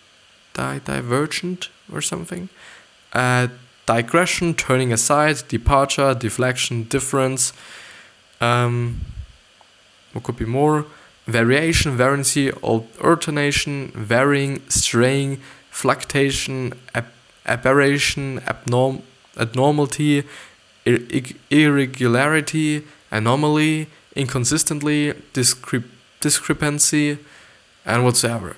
Di- 0.54 0.80
Divergent 0.84 1.68
or 1.92 2.00
something? 2.00 2.48
Uh, 3.12 3.48
digression, 3.86 4.54
turning 4.54 4.92
aside, 4.92 5.42
departure, 5.48 6.14
deflection, 6.14 6.84
difference. 6.84 7.52
Um, 8.40 9.02
what 10.12 10.24
could 10.24 10.36
be 10.36 10.44
more? 10.44 10.86
Variation, 11.26 11.96
variancy, 11.96 12.52
alternation, 12.62 13.92
varying, 13.94 14.62
straying, 14.68 15.40
fluctuation, 15.70 16.72
ab- 16.94 17.11
aberration, 17.46 18.40
abnorm- 18.40 19.02
abnormality, 19.36 20.24
ir- 20.84 21.22
irregularity, 21.50 22.84
anomaly, 23.10 23.88
inconsistently, 24.14 25.12
discre- 25.32 25.84
discrepancy, 26.20 27.18
and 27.84 28.04
whatsoever. 28.04 28.56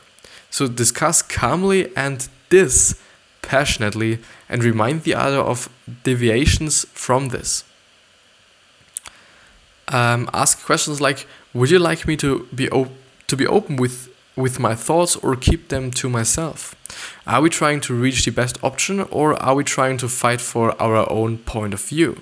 So 0.51 0.69
discuss 0.69 1.23
calmly 1.23 1.91
and 1.97 2.29
this 2.51 3.01
passionately 3.43 4.21
and 4.49 4.63
remind 4.63 5.03
the 5.03 5.15
other 5.15 5.39
of 5.39 5.69
deviations 6.05 6.87
from 6.93 7.29
this. 7.29 7.65
Um, 9.89 10.31
ask 10.33 10.65
questions 10.65 11.01
like, 11.01 11.27
"Would 11.53 11.71
you 11.71 11.79
like 11.79 12.07
me 12.07 12.17
to 12.17 12.49
be 12.55 12.71
op- 12.71 12.97
to 13.27 13.37
be 13.37 13.47
open 13.47 13.77
with 13.77 14.09
with 14.37 14.59
my 14.59 14.75
thoughts 14.75 15.17
or 15.17 15.37
keep 15.37 15.69
them 15.69 15.91
to 15.93 16.09
myself? 16.09 16.75
Are 17.27 17.41
we 17.41 17.51
trying 17.51 17.81
to 17.83 17.95
reach 17.95 18.25
the 18.25 18.31
best 18.31 18.63
option 18.63 19.01
or 19.11 19.35
are 19.43 19.55
we 19.55 19.65
trying 19.65 19.97
to 19.99 20.09
fight 20.09 20.41
for 20.41 20.81
our 20.83 21.11
own 21.11 21.39
point 21.39 21.75
of 21.75 21.81
view?" 21.81 22.21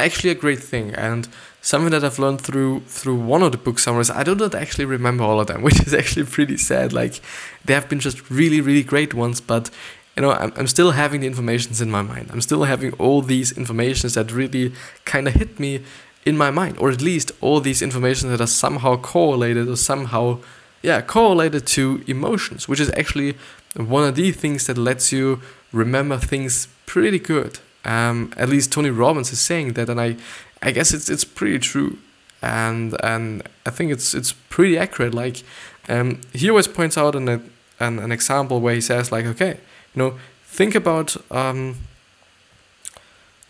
Actually, 0.00 0.30
a 0.30 0.34
great 0.34 0.58
thing 0.60 0.92
and 0.94 1.28
something 1.64 1.90
that 1.90 2.04
I've 2.04 2.18
learned 2.18 2.40
through 2.42 2.80
through 2.80 3.16
one 3.16 3.42
of 3.42 3.52
the 3.52 3.58
book 3.58 3.78
summaries. 3.78 4.10
I 4.10 4.22
do 4.22 4.34
not 4.34 4.54
actually 4.54 4.84
remember 4.84 5.24
all 5.24 5.40
of 5.40 5.46
them, 5.46 5.62
which 5.66 5.80
is 5.86 5.94
actually 5.94 6.26
pretty 6.26 6.58
sad. 6.58 6.92
Like 6.92 7.20
they 7.64 7.74
have 7.74 7.88
been 7.88 8.00
just 8.00 8.30
really, 8.30 8.60
really 8.60 8.82
great 8.82 9.14
ones, 9.14 9.40
but 9.40 9.70
you 10.16 10.22
know, 10.22 10.32
I'm, 10.32 10.52
I'm 10.56 10.66
still 10.68 10.92
having 10.92 11.22
the 11.22 11.26
informations 11.26 11.80
in 11.80 11.90
my 11.90 12.02
mind. 12.02 12.30
I'm 12.30 12.40
still 12.40 12.64
having 12.64 12.92
all 12.94 13.20
these 13.20 13.50
informations 13.52 14.14
that 14.14 14.30
really 14.30 14.72
kind 15.04 15.26
of 15.26 15.34
hit 15.34 15.58
me 15.58 15.82
in 16.24 16.36
my 16.36 16.50
mind, 16.50 16.78
or 16.78 16.90
at 16.90 17.02
least 17.02 17.32
all 17.40 17.60
these 17.60 17.82
information 17.82 18.30
that 18.30 18.40
are 18.40 18.46
somehow 18.46 18.96
correlated 18.96 19.68
or 19.68 19.76
somehow, 19.76 20.38
yeah, 20.82 21.00
correlated 21.00 21.66
to 21.66 22.02
emotions, 22.06 22.68
which 22.68 22.80
is 22.80 22.90
actually 22.96 23.36
one 23.76 24.04
of 24.04 24.14
the 24.14 24.32
things 24.32 24.66
that 24.66 24.78
lets 24.78 25.12
you 25.12 25.40
remember 25.72 26.16
things 26.16 26.68
pretty 26.86 27.18
good. 27.18 27.58
Um, 27.84 28.32
at 28.36 28.48
least 28.48 28.72
Tony 28.72 28.90
Robbins 28.90 29.32
is 29.32 29.40
saying 29.40 29.74
that, 29.74 29.90
and 29.90 30.00
I, 30.00 30.16
I 30.62 30.70
guess 30.70 30.94
it's 30.94 31.10
it's 31.10 31.24
pretty 31.24 31.58
true, 31.58 31.98
and 32.40 32.96
and 33.02 33.42
I 33.66 33.70
think 33.70 33.92
it's 33.92 34.14
it's 34.14 34.32
pretty 34.32 34.78
accurate. 34.78 35.12
Like, 35.12 35.42
um, 35.88 36.22
he 36.32 36.48
always 36.48 36.68
points 36.68 36.96
out 36.96 37.14
an 37.14 37.28
an, 37.28 37.98
an 37.98 38.12
example 38.12 38.60
where 38.60 38.74
he 38.74 38.80
says 38.80 39.12
like, 39.12 39.26
okay, 39.26 39.58
you 39.94 40.02
know, 40.02 40.14
think 40.44 40.74
about 40.74 41.16
um, 41.30 41.76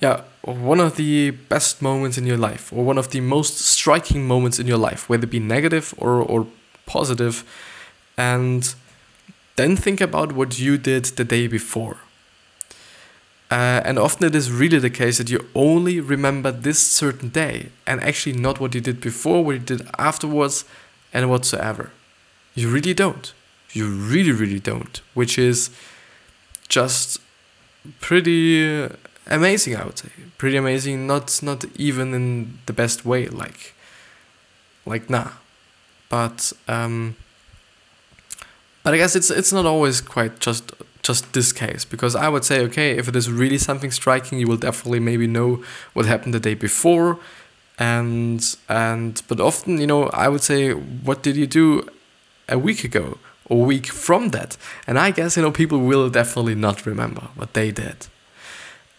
yeah, 0.05 0.21
one 0.43 0.81
of 0.81 0.97
the 0.97 1.31
best 1.31 1.81
moments 1.81 2.19
in 2.19 2.27
your 2.27 2.37
life, 2.37 2.73
or 2.75 2.85
one 2.85 2.99
of 2.99 3.09
the 3.09 3.21
most 3.21 3.55
striking 3.59 4.27
moments 4.27 4.59
in 4.59 4.67
your 4.67 4.83
life, 4.89 5.09
whether 5.09 5.25
it 5.25 5.31
be 5.31 5.41
negative 5.41 5.95
or 5.97 6.13
or 6.33 6.47
positive, 6.87 7.37
and 8.17 8.75
then 9.57 9.77
think 9.77 10.01
about 10.01 10.33
what 10.33 10.59
you 10.59 10.77
did 10.77 11.05
the 11.19 11.25
day 11.25 11.49
before. 11.49 11.97
Uh, 13.51 13.81
and 13.89 13.99
often 13.99 14.27
it 14.27 14.35
is 14.35 14.51
really 14.51 14.81
the 14.81 14.91
case 14.91 15.17
that 15.19 15.31
you 15.31 15.41
only 15.55 16.01
remember 16.01 16.51
this 16.51 16.81
certain 17.03 17.29
day 17.29 17.57
and 17.87 18.01
actually 18.01 18.37
not 18.47 18.59
what 18.61 18.75
you 18.75 18.81
did 18.81 19.01
before, 19.01 19.45
what 19.45 19.53
you 19.53 19.65
did 19.73 19.83
afterwards, 19.99 20.65
and 21.13 21.31
whatsoever. 21.31 21.91
You 22.55 22.69
really 22.69 22.95
don't. 22.95 23.33
You 23.73 23.87
really, 24.13 24.33
really 24.33 24.61
don't. 24.61 25.01
Which 25.15 25.39
is 25.39 25.71
just 26.69 27.21
pretty 28.01 28.89
amazing, 29.27 29.77
I 29.77 29.85
would 29.85 29.99
say. 29.99 30.09
Pretty 30.39 30.57
amazing. 30.57 31.07
Not 31.07 31.43
not 31.43 31.65
even 31.77 32.15
in 32.15 32.59
the 32.67 32.73
best 32.73 33.05
way, 33.05 33.29
like 33.29 33.75
like 34.87 35.09
nah. 35.09 35.31
But 36.09 36.53
um, 36.69 37.17
but 38.83 38.95
I 38.95 38.99
guess 38.99 39.17
it's 39.17 39.31
it's 39.31 39.53
not 39.53 39.67
always 39.67 40.01
quite 40.01 40.39
just 40.39 40.73
just 41.03 41.33
this 41.33 41.53
case 41.53 41.85
because 41.85 42.15
I 42.17 42.29
would 42.29 42.45
say 42.45 42.61
okay 42.63 42.97
if 42.97 43.09
it 43.09 43.17
is 43.17 43.31
really 43.31 43.59
something 43.59 43.91
striking 43.91 44.39
you 44.39 44.47
will 44.47 44.57
definitely 44.57 45.01
maybe 45.01 45.27
know 45.27 45.63
what 45.93 46.07
happened 46.07 46.33
the 46.33 46.41
day 46.41 46.55
before 46.55 47.19
and 47.79 48.57
and 48.69 49.21
but 49.29 49.39
often 49.39 49.81
you 49.81 49.87
know 49.87 50.05
I 50.09 50.29
would 50.29 50.43
say 50.43 50.73
what 50.73 51.23
did 51.23 51.37
you 51.37 51.47
do 51.47 51.87
a 52.49 52.59
week 52.59 52.85
ago 52.85 53.19
or 53.51 53.65
week 53.65 53.87
from 53.89 54.31
that 54.31 54.57
and 54.87 54.99
I 54.99 55.11
guess 55.11 55.37
you 55.37 55.43
know 55.43 55.51
people 55.51 55.79
will 55.79 56.09
definitely 56.09 56.55
not 56.55 56.87
remember 56.87 57.29
what 57.35 57.53
they 57.53 57.71
did 57.71 58.07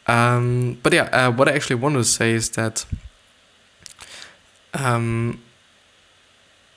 um, 0.07 0.77
but 0.83 0.93
yeah 0.93 1.03
uh, 1.11 1.31
what 1.31 1.47
I 1.47 1.53
actually 1.53 1.77
wanted 1.77 1.99
to 1.99 2.05
say 2.05 2.31
is 2.33 2.49
that 2.51 2.85
um, 4.73 5.41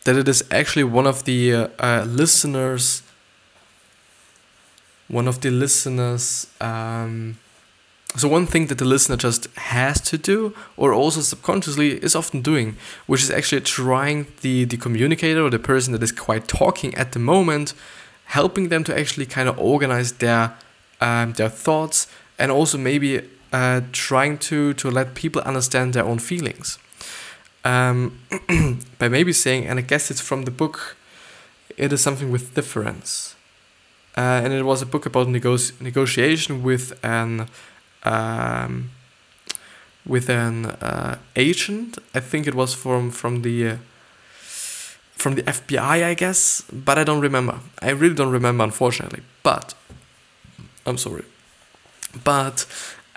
that 0.05 0.17
it 0.17 0.29
is 0.29 0.45
actually 0.51 0.85
one 0.85 1.07
of 1.07 1.25
the 1.25 1.53
uh, 1.53 1.69
uh, 1.79 2.05
listeners 2.07 3.03
one 5.09 5.27
of 5.27 5.41
the 5.41 5.51
listeners 5.51 6.47
um, 6.61 7.38
so 8.17 8.27
one 8.29 8.47
thing 8.47 8.67
that 8.69 8.79
the 8.79 8.85
listener 8.85 9.17
just 9.17 9.47
has 9.57 10.01
to 10.01 10.17
do 10.17 10.55
or 10.77 10.93
also 10.93 11.21
subconsciously 11.21 12.03
is 12.03 12.14
often 12.17 12.41
doing 12.41 12.77
which 13.07 13.23
is 13.23 13.31
actually 13.31 13.61
trying 13.61 14.27
the 14.41 14.64
the 14.64 14.77
communicator 14.77 15.43
or 15.43 15.51
the 15.51 15.59
person 15.59 15.93
that 15.93 16.03
is 16.03 16.12
quite 16.12 16.49
talking 16.49 16.95
at 16.95 17.12
the 17.12 17.19
moment 17.19 17.75
helping 18.27 18.69
them 18.69 18.85
to 18.85 18.99
actually 18.99 19.27
kind 19.27 19.49
of 19.49 19.59
organize 19.59 20.12
their 20.12 20.55
um, 21.01 21.33
their 21.35 21.49
thoughts 21.49 22.07
and 22.38 22.51
also 22.53 22.79
maybe 22.79 23.22
uh, 23.53 23.81
trying 23.92 24.38
to 24.38 24.74
to 24.74 24.90
let 24.90 25.14
people 25.14 25.42
understand 25.42 25.92
their 25.92 26.05
own 26.05 26.18
feelings 26.18 26.79
um, 27.64 28.18
by 28.98 29.09
maybe 29.09 29.33
saying 29.33 29.66
and 29.66 29.79
i 29.79 29.83
guess 29.83 30.11
it's 30.11 30.20
from 30.20 30.42
the 30.42 30.51
book 30.51 30.96
it 31.77 31.92
is 31.92 32.01
something 32.01 32.31
with 32.31 32.55
difference 32.55 33.35
uh, 34.16 34.40
and 34.42 34.53
it 34.53 34.64
was 34.64 34.83
a 34.83 34.87
book 34.87 35.07
about 35.07 35.29
nego- 35.29 35.57
negotiation 35.81 36.62
with 36.62 36.92
an 37.05 37.46
um, 38.03 38.90
with 40.05 40.29
an 40.29 40.66
uh, 40.66 41.18
agent. 41.37 41.98
I 42.14 42.20
think 42.20 42.46
it 42.46 42.55
was 42.55 42.74
from 42.74 43.11
from 43.11 43.42
the 43.42 43.68
uh, 43.68 43.77
from 45.14 45.35
the 45.35 45.42
FBI, 45.42 46.05
I 46.05 46.14
guess, 46.14 46.62
but 46.72 46.98
I 46.98 47.05
don't 47.05 47.20
remember. 47.20 47.61
I 47.81 47.90
really 47.90 48.14
don't 48.14 48.33
remember, 48.33 48.64
unfortunately. 48.64 49.22
But 49.42 49.74
I'm 50.87 50.98
sorry. 50.98 51.24
But 52.25 52.66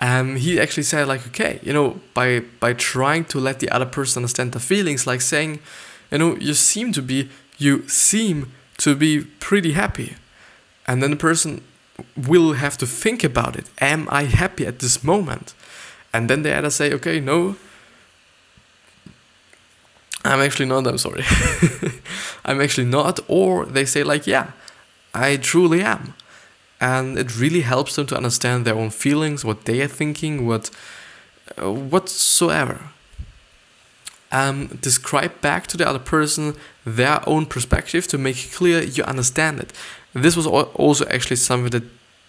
um, 0.00 0.36
he 0.36 0.60
actually 0.60 0.82
said 0.82 1.08
like, 1.08 1.26
okay, 1.28 1.60
you 1.62 1.72
know, 1.72 2.00
by 2.14 2.40
by 2.60 2.74
trying 2.74 3.24
to 3.26 3.40
let 3.40 3.60
the 3.60 3.70
other 3.70 3.86
person 3.86 4.20
understand 4.20 4.52
the 4.52 4.60
feelings, 4.60 5.06
like 5.06 5.20
saying, 5.20 5.60
you 6.10 6.18
know, 6.18 6.36
you 6.36 6.54
seem 6.54 6.92
to 6.92 7.02
be 7.02 7.30
you 7.58 7.88
seem 7.88 8.52
to 8.78 8.96
be 8.96 9.24
pretty 9.38 9.72
happy 9.72 10.16
and 10.86 11.02
then 11.02 11.10
the 11.10 11.16
person 11.16 11.62
will 12.16 12.54
have 12.54 12.76
to 12.78 12.86
think 12.86 13.22
about 13.24 13.56
it. 13.56 13.70
Am 13.80 14.08
I 14.10 14.24
happy 14.24 14.66
at 14.66 14.80
this 14.80 15.04
moment? 15.04 15.54
And 16.12 16.28
then 16.28 16.42
the 16.42 16.52
other 16.54 16.70
say, 16.70 16.92
okay, 16.92 17.20
no, 17.20 17.56
I'm 20.24 20.40
actually 20.40 20.66
not, 20.66 20.86
I'm 20.86 20.98
sorry. 20.98 21.24
I'm 22.44 22.60
actually 22.60 22.86
not. 22.86 23.20
Or 23.28 23.64
they 23.64 23.84
say, 23.84 24.02
like, 24.02 24.26
yeah, 24.26 24.52
I 25.14 25.36
truly 25.36 25.82
am. 25.82 26.14
And 26.82 27.16
it 27.16 27.38
really 27.38 27.60
helps 27.60 27.94
them 27.94 28.06
to 28.06 28.16
understand 28.16 28.64
their 28.64 28.74
own 28.74 28.90
feelings, 28.90 29.44
what 29.44 29.64
they 29.66 29.80
are 29.82 29.88
thinking, 29.88 30.46
what 30.46 30.70
uh, 31.56 31.72
whatsoever. 31.72 32.78
Um, 34.32 34.78
describe 34.80 35.40
back 35.40 35.66
to 35.68 35.76
the 35.76 35.86
other 35.88 35.98
person 35.98 36.54
their 36.84 37.20
own 37.28 37.46
perspective 37.46 38.06
to 38.08 38.18
make 38.18 38.50
clear 38.52 38.82
you 38.82 39.04
understand 39.04 39.60
it. 39.60 39.72
This 40.12 40.36
was 40.36 40.46
also 40.46 41.04
actually 41.06 41.36
something 41.36 41.70
that 41.70 41.84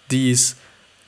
these 0.09 0.55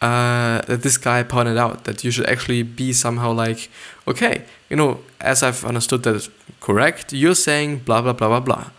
uh, 0.02 0.62
that 0.68 0.82
this 0.82 0.98
guy 0.98 1.24
pointed 1.24 1.58
out 1.58 1.84
that 1.84 2.04
you 2.04 2.12
should 2.12 2.28
actually 2.28 2.64
be 2.64 2.94
somehow 2.94 3.32
like, 3.32 3.70
okay, 4.08 4.44
you 4.70 4.76
know, 4.76 5.00
as 5.22 5.44
I've 5.44 5.64
understood 5.66 6.04
that 6.04 6.30
correct, 6.62 7.14
you're 7.14 7.36
saying 7.36 7.80
blah 7.80 8.02
blah 8.02 8.14
blah 8.14 8.28
blah 8.28 8.40
blah, 8.40 8.70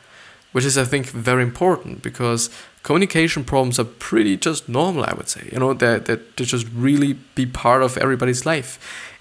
which 0.52 0.64
is 0.64 0.78
I 0.78 0.84
think 0.84 1.06
very 1.06 1.42
important 1.42 2.02
because 2.02 2.50
communication 2.82 3.44
problems 3.44 3.78
are 3.78 3.84
pretty 3.84 4.36
just 4.36 4.68
normal. 4.68 5.04
I 5.04 5.14
would 5.14 5.28
say, 5.28 5.48
you 5.52 5.58
know, 5.58 5.74
that 5.74 6.06
that 6.06 6.36
they 6.36 6.44
just 6.44 6.66
really 6.74 7.14
be 7.34 7.46
part 7.46 7.82
of 7.82 7.98
everybody's 7.98 8.46
life, 8.46 8.78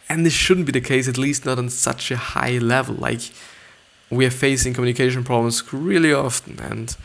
and 0.09 0.25
this 0.25 0.33
shouldn't 0.33 0.65
be 0.65 0.71
the 0.71 0.87
case, 0.87 1.07
at 1.07 1.17
least 1.17 1.45
not 1.45 1.57
on 1.57 1.69
such 1.69 2.11
a 2.11 2.17
high 2.17 2.57
level. 2.57 2.95
Like 2.95 3.31
we 4.09 4.25
are 4.25 4.31
facing 4.31 4.73
communication 4.73 5.23
problems 5.23 5.73
really 5.73 6.13
often, 6.13 6.59
and 6.59 6.95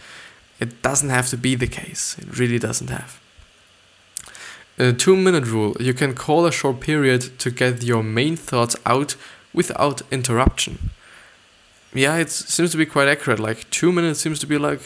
it 0.58 0.82
doesn't 0.82 1.10
have 1.10 1.28
to 1.28 1.36
be 1.36 1.54
the 1.54 1.66
case. 1.66 2.16
It 2.18 2.38
really 2.38 2.58
doesn't 2.58 2.90
have. 2.90 3.20
A 4.78 4.92
two 4.92 5.16
minute 5.16 5.46
rule 5.46 5.76
you 5.80 5.92
can 5.92 6.14
call 6.14 6.46
a 6.46 6.52
short 6.52 6.80
period 6.80 7.38
to 7.38 7.50
get 7.50 7.82
your 7.82 8.02
main 8.02 8.36
thoughts 8.36 8.76
out 8.86 9.16
without 9.52 10.02
interruption. 10.10 10.90
Yeah, 11.94 12.16
it 12.18 12.30
seems 12.30 12.70
to 12.70 12.76
be 12.76 12.86
quite 12.86 13.08
accurate. 13.08 13.40
Like 13.40 13.68
two 13.70 13.92
minutes 13.92 14.20
seems 14.20 14.38
to 14.40 14.46
be 14.46 14.58
like, 14.58 14.80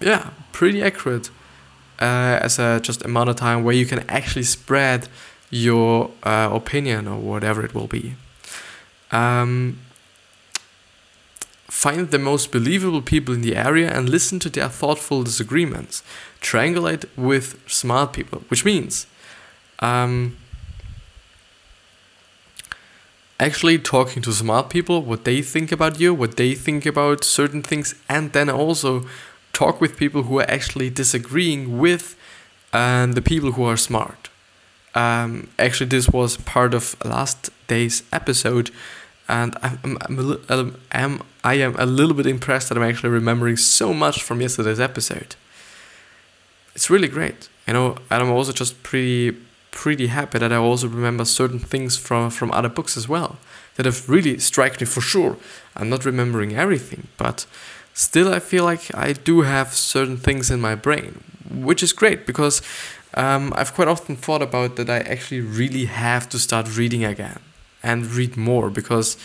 yeah, 0.00 0.30
pretty 0.52 0.82
accurate. 0.82 1.30
uh, 2.02 2.38
as 2.42 2.58
a 2.58 2.80
just 2.80 3.04
amount 3.04 3.30
of 3.30 3.36
time 3.36 3.62
where 3.62 3.74
you 3.74 3.86
can 3.86 4.00
actually 4.08 4.42
spread 4.42 5.08
your 5.50 6.10
uh, 6.24 6.48
opinion 6.52 7.06
or 7.06 7.18
whatever 7.18 7.64
it 7.64 7.74
will 7.74 7.86
be. 7.86 8.16
Um, 9.12 9.78
find 11.68 12.10
the 12.10 12.18
most 12.18 12.50
believable 12.50 13.02
people 13.02 13.34
in 13.34 13.42
the 13.42 13.54
area 13.56 13.90
and 13.90 14.08
listen 14.08 14.38
to 14.40 14.50
their 14.50 14.68
thoughtful 14.68 15.22
disagreements. 15.22 16.02
Triangulate 16.40 17.04
with 17.16 17.60
smart 17.70 18.12
people, 18.12 18.42
which 18.48 18.64
means 18.64 19.06
um, 19.78 20.36
actually 23.42 23.78
talking 23.78 24.22
to 24.22 24.32
smart 24.32 24.70
people, 24.70 25.02
what 25.02 25.24
they 25.24 25.42
think 25.42 25.72
about 25.72 25.98
you, 25.98 26.14
what 26.14 26.36
they 26.36 26.54
think 26.54 26.86
about 26.86 27.24
certain 27.24 27.62
things, 27.62 27.94
and 28.08 28.32
then 28.32 28.48
also 28.48 29.04
talk 29.52 29.80
with 29.80 29.96
people 29.96 30.22
who 30.22 30.38
are 30.38 30.50
actually 30.50 30.88
disagreeing 30.88 31.78
with 31.78 32.16
uh, 32.72 33.06
the 33.06 33.20
people 33.20 33.52
who 33.52 33.64
are 33.64 33.76
smart. 33.76 34.30
Um, 34.94 35.48
actually, 35.58 35.88
this 35.88 36.08
was 36.08 36.36
part 36.36 36.72
of 36.72 36.96
last 37.04 37.50
day's 37.66 38.04
episode, 38.12 38.70
and 39.28 39.56
I'm, 39.62 39.98
I'm, 40.02 40.38
I'm, 40.48 40.76
I'm, 40.92 41.22
I 41.42 41.54
am 41.54 41.74
a 41.78 41.86
little 41.86 42.14
bit 42.14 42.26
impressed 42.26 42.68
that 42.68 42.78
I'm 42.78 42.84
actually 42.84 43.10
remembering 43.10 43.56
so 43.56 43.92
much 43.92 44.22
from 44.22 44.40
yesterday's 44.40 44.80
episode. 44.80 45.34
It's 46.74 46.88
really 46.88 47.08
great, 47.08 47.48
you 47.66 47.72
know, 47.72 47.96
and 48.08 48.22
I'm 48.22 48.30
also 48.30 48.52
just 48.52 48.82
pretty 48.82 49.36
pretty 49.72 50.06
happy 50.06 50.38
that 50.38 50.52
I 50.52 50.56
also 50.56 50.86
remember 50.86 51.24
certain 51.24 51.58
things 51.58 51.96
from 51.96 52.30
from 52.30 52.52
other 52.52 52.68
books 52.68 52.96
as 52.96 53.08
well 53.08 53.36
that 53.74 53.86
have 53.86 54.08
really 54.08 54.38
struck 54.38 54.80
me 54.80 54.86
for 54.86 55.00
sure. 55.00 55.36
I'm 55.74 55.88
not 55.88 56.04
remembering 56.04 56.54
everything, 56.54 57.08
but 57.16 57.46
still 57.94 58.32
I 58.32 58.38
feel 58.38 58.64
like 58.64 58.94
I 58.94 59.12
do 59.12 59.40
have 59.42 59.74
certain 59.74 60.16
things 60.16 60.50
in 60.50 60.60
my 60.60 60.74
brain, 60.74 61.24
which 61.50 61.82
is 61.82 61.92
great 61.92 62.26
because 62.26 62.62
um, 63.14 63.52
I've 63.56 63.74
quite 63.74 63.88
often 63.88 64.16
thought 64.16 64.42
about 64.42 64.76
that 64.76 64.88
I 64.88 64.98
actually 64.98 65.40
really 65.40 65.86
have 65.86 66.28
to 66.30 66.38
start 66.38 66.76
reading 66.76 67.04
again 67.04 67.40
and 67.82 68.06
read 68.06 68.36
more 68.36 68.70
because 68.70 69.16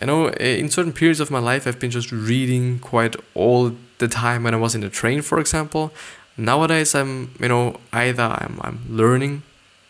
you 0.00 0.06
know 0.06 0.28
in 0.30 0.70
certain 0.70 0.92
periods 0.92 1.20
of 1.20 1.30
my 1.30 1.38
life 1.38 1.66
I've 1.66 1.78
been 1.78 1.90
just 1.90 2.10
reading 2.10 2.78
quite 2.78 3.14
all 3.34 3.72
the 3.98 4.08
time 4.08 4.44
when 4.44 4.54
I 4.54 4.56
was 4.56 4.74
in 4.74 4.80
the 4.80 4.88
train 4.88 5.22
for 5.22 5.38
example 5.38 5.92
nowadays 6.36 6.94
I'm 6.94 7.34
you 7.38 7.48
know 7.48 7.78
either 7.92 8.22
I'm, 8.22 8.58
I'm 8.62 8.80
learning 8.88 9.42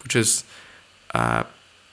which 0.02 0.16
is 0.16 0.44
uh, 1.14 1.44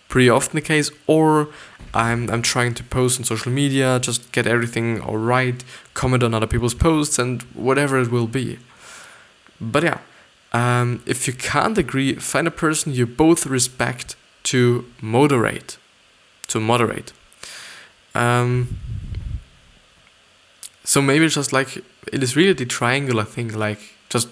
pretty 0.07 0.29
often 0.29 0.55
the 0.55 0.61
case 0.61 0.91
or 1.07 1.49
I'm, 1.93 2.29
I'm 2.29 2.41
trying 2.41 2.73
to 2.75 2.83
post 2.83 3.19
on 3.19 3.25
social 3.25 3.51
media 3.51 3.99
just 3.99 4.31
get 4.31 4.47
everything 4.47 5.01
all 5.01 5.17
right 5.17 5.63
comment 5.93 6.23
on 6.23 6.33
other 6.33 6.47
people's 6.47 6.73
posts 6.73 7.19
and 7.19 7.41
whatever 7.53 7.99
it 7.99 8.11
will 8.11 8.27
be 8.27 8.59
but 9.59 9.83
yeah 9.83 9.99
um, 10.51 11.01
if 11.05 11.27
you 11.27 11.33
can't 11.33 11.77
agree, 11.77 12.15
find 12.15 12.47
a 12.47 12.51
person 12.51 12.93
you 12.93 13.05
both 13.05 13.45
respect 13.45 14.15
to 14.43 14.85
moderate. 15.01 15.77
To 16.47 16.59
moderate. 16.59 17.13
Um, 18.15 18.79
so 20.83 21.01
maybe 21.01 21.27
just 21.27 21.53
like 21.53 21.77
it 22.11 22.23
is 22.23 22.35
really 22.35 22.53
the 22.53 22.65
triangular 22.65 23.23
thing, 23.23 23.53
like 23.53 23.93
just 24.09 24.27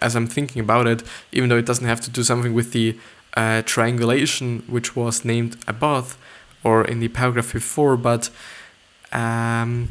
as 0.00 0.14
I'm 0.14 0.26
thinking 0.26 0.60
about 0.60 0.86
it, 0.86 1.02
even 1.32 1.48
though 1.48 1.58
it 1.58 1.66
doesn't 1.66 1.86
have 1.86 2.00
to 2.02 2.10
do 2.10 2.22
something 2.22 2.54
with 2.54 2.72
the 2.72 2.98
uh, 3.36 3.62
triangulation 3.62 4.62
which 4.66 4.94
was 4.96 5.24
named 5.24 5.56
above 5.66 6.16
or 6.62 6.84
in 6.84 7.00
the 7.00 7.08
paragraph 7.08 7.52
before, 7.52 7.96
but 7.96 8.30
um, 9.12 9.90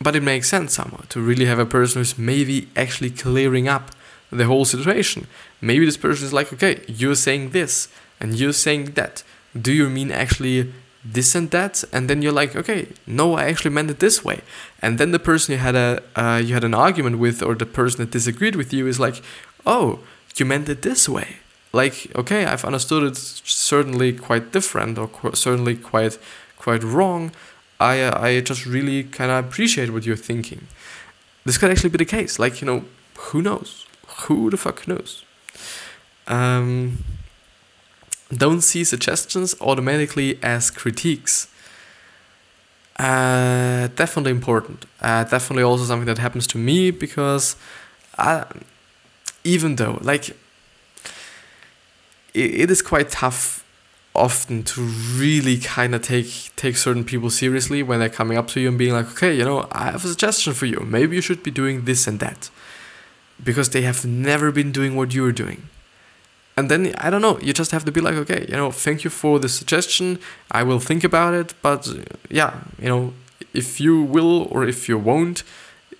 but 0.00 0.14
it 0.14 0.22
makes 0.22 0.48
sense 0.48 0.74
somehow 0.74 1.00
to 1.08 1.20
really 1.20 1.46
have 1.46 1.58
a 1.58 1.66
person 1.66 2.00
who's 2.00 2.18
maybe 2.18 2.68
actually 2.76 3.10
clearing 3.10 3.68
up 3.68 3.90
the 4.30 4.44
whole 4.44 4.64
situation. 4.64 5.26
Maybe 5.60 5.84
this 5.84 5.96
person 5.96 6.26
is 6.26 6.32
like, 6.32 6.52
okay, 6.52 6.82
you're 6.86 7.14
saying 7.14 7.50
this 7.50 7.88
and 8.20 8.34
you're 8.34 8.52
saying 8.52 8.92
that. 8.92 9.22
Do 9.58 9.72
you 9.72 9.88
mean 9.88 10.12
actually 10.12 10.72
this 11.12 11.34
and 11.34 11.50
that? 11.50 11.84
And 11.92 12.08
then 12.08 12.22
you're 12.22 12.32
like, 12.32 12.56
okay, 12.56 12.88
no, 13.06 13.34
I 13.34 13.44
actually 13.44 13.70
meant 13.70 13.90
it 13.90 13.98
this 13.98 14.24
way. 14.24 14.40
And 14.82 14.98
then 14.98 15.10
the 15.12 15.18
person 15.18 15.52
you 15.52 15.58
had 15.58 15.74
a 15.74 16.02
uh, 16.16 16.40
you 16.44 16.54
had 16.54 16.64
an 16.64 16.74
argument 16.74 17.18
with, 17.18 17.42
or 17.42 17.54
the 17.54 17.66
person 17.66 18.00
that 18.00 18.10
disagreed 18.10 18.56
with 18.56 18.72
you, 18.72 18.86
is 18.86 18.98
like, 19.00 19.22
oh, 19.64 20.00
you 20.36 20.46
meant 20.46 20.68
it 20.68 20.82
this 20.82 21.08
way. 21.08 21.36
Like, 21.72 22.10
okay, 22.14 22.44
I've 22.44 22.64
understood 22.64 23.02
it 23.02 23.16
certainly 23.16 24.12
quite 24.12 24.52
different, 24.52 24.98
or 24.98 25.08
qu- 25.08 25.34
certainly 25.34 25.76
quite 25.76 26.18
quite 26.56 26.82
wrong. 26.82 27.32
I 27.80 28.02
uh, 28.02 28.20
I 28.20 28.40
just 28.40 28.66
really 28.66 29.04
kind 29.04 29.30
of 29.30 29.44
appreciate 29.44 29.90
what 29.90 30.04
you're 30.04 30.16
thinking. 30.16 30.66
This 31.44 31.58
could 31.58 31.70
actually 31.70 31.90
be 31.90 31.98
the 31.98 32.16
case. 32.16 32.38
Like, 32.38 32.60
you 32.60 32.66
know, 32.66 32.84
who 33.30 33.42
knows? 33.42 33.86
Who 34.26 34.50
the 34.50 34.56
fuck 34.56 34.86
knows? 34.86 35.24
Um, 36.26 36.98
don't 38.34 38.60
see 38.60 38.84
suggestions 38.84 39.54
automatically 39.60 40.38
as 40.42 40.70
critiques. 40.70 41.48
Uh, 42.98 43.88
definitely 43.94 44.32
important. 44.32 44.86
Uh, 45.00 45.24
definitely 45.24 45.62
also 45.62 45.84
something 45.84 46.06
that 46.06 46.18
happens 46.18 46.46
to 46.48 46.58
me 46.58 46.90
because 46.90 47.56
I, 48.18 48.44
even 49.44 49.76
though, 49.76 49.98
like, 50.02 50.30
it, 52.34 52.54
it 52.62 52.70
is 52.70 52.82
quite 52.82 53.10
tough 53.10 53.64
often 54.14 54.64
to 54.64 54.80
really 54.80 55.58
kind 55.58 55.94
of 55.94 56.02
take 56.02 56.50
take 56.56 56.76
certain 56.76 57.04
people 57.04 57.30
seriously 57.30 57.82
when 57.82 58.00
they're 58.00 58.08
coming 58.08 58.36
up 58.36 58.48
to 58.48 58.60
you 58.60 58.68
and 58.68 58.76
being 58.76 58.92
like, 58.92 59.10
okay, 59.12 59.34
you 59.34 59.44
know, 59.44 59.68
I 59.70 59.92
have 59.92 60.04
a 60.04 60.08
suggestion 60.08 60.52
for 60.52 60.66
you. 60.66 60.80
Maybe 60.80 61.14
you 61.16 61.22
should 61.22 61.42
be 61.42 61.52
doing 61.52 61.84
this 61.84 62.06
and 62.06 62.18
that 62.20 62.50
because 63.42 63.70
they 63.70 63.82
have 63.82 64.04
never 64.04 64.50
been 64.50 64.72
doing 64.72 64.96
what 64.96 65.14
you're 65.14 65.32
doing. 65.32 65.68
And 66.58 66.68
then 66.68 66.92
I 66.98 67.08
don't 67.08 67.22
know, 67.22 67.38
you 67.38 67.52
just 67.52 67.70
have 67.70 67.84
to 67.84 67.92
be 67.92 68.00
like, 68.00 68.16
okay, 68.16 68.44
you 68.48 68.56
know, 68.56 68.72
thank 68.72 69.04
you 69.04 69.10
for 69.10 69.38
the 69.38 69.48
suggestion. 69.48 70.18
I 70.50 70.64
will 70.64 70.80
think 70.80 71.04
about 71.04 71.32
it, 71.34 71.54
but 71.62 71.86
yeah, 72.30 72.52
you 72.82 72.88
know, 72.88 73.12
if 73.54 73.80
you 73.80 74.02
will 74.02 74.48
or 74.50 74.66
if 74.66 74.88
you 74.88 74.98
won't, 74.98 75.44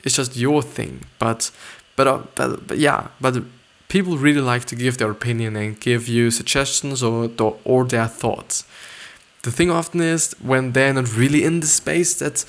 it's 0.02 0.16
just 0.16 0.36
your 0.36 0.62
thing. 0.62 1.04
But 1.20 1.52
but 1.94 2.08
uh, 2.08 2.22
but, 2.34 2.66
but 2.66 2.78
yeah, 2.78 3.06
but 3.20 3.44
people 3.86 4.18
really 4.18 4.40
like 4.40 4.64
to 4.64 4.74
give 4.74 4.98
their 4.98 5.12
opinion 5.12 5.54
and 5.54 5.78
give 5.78 6.08
you 6.08 6.32
suggestions 6.32 7.04
or 7.04 7.30
or 7.64 7.84
their 7.84 8.08
thoughts. 8.08 8.64
The 9.42 9.52
thing 9.52 9.70
often 9.70 10.00
is 10.00 10.34
when 10.42 10.72
they're 10.72 10.92
not 10.92 11.16
really 11.16 11.44
in 11.44 11.60
the 11.60 11.68
space 11.68 12.14
that 12.18 12.44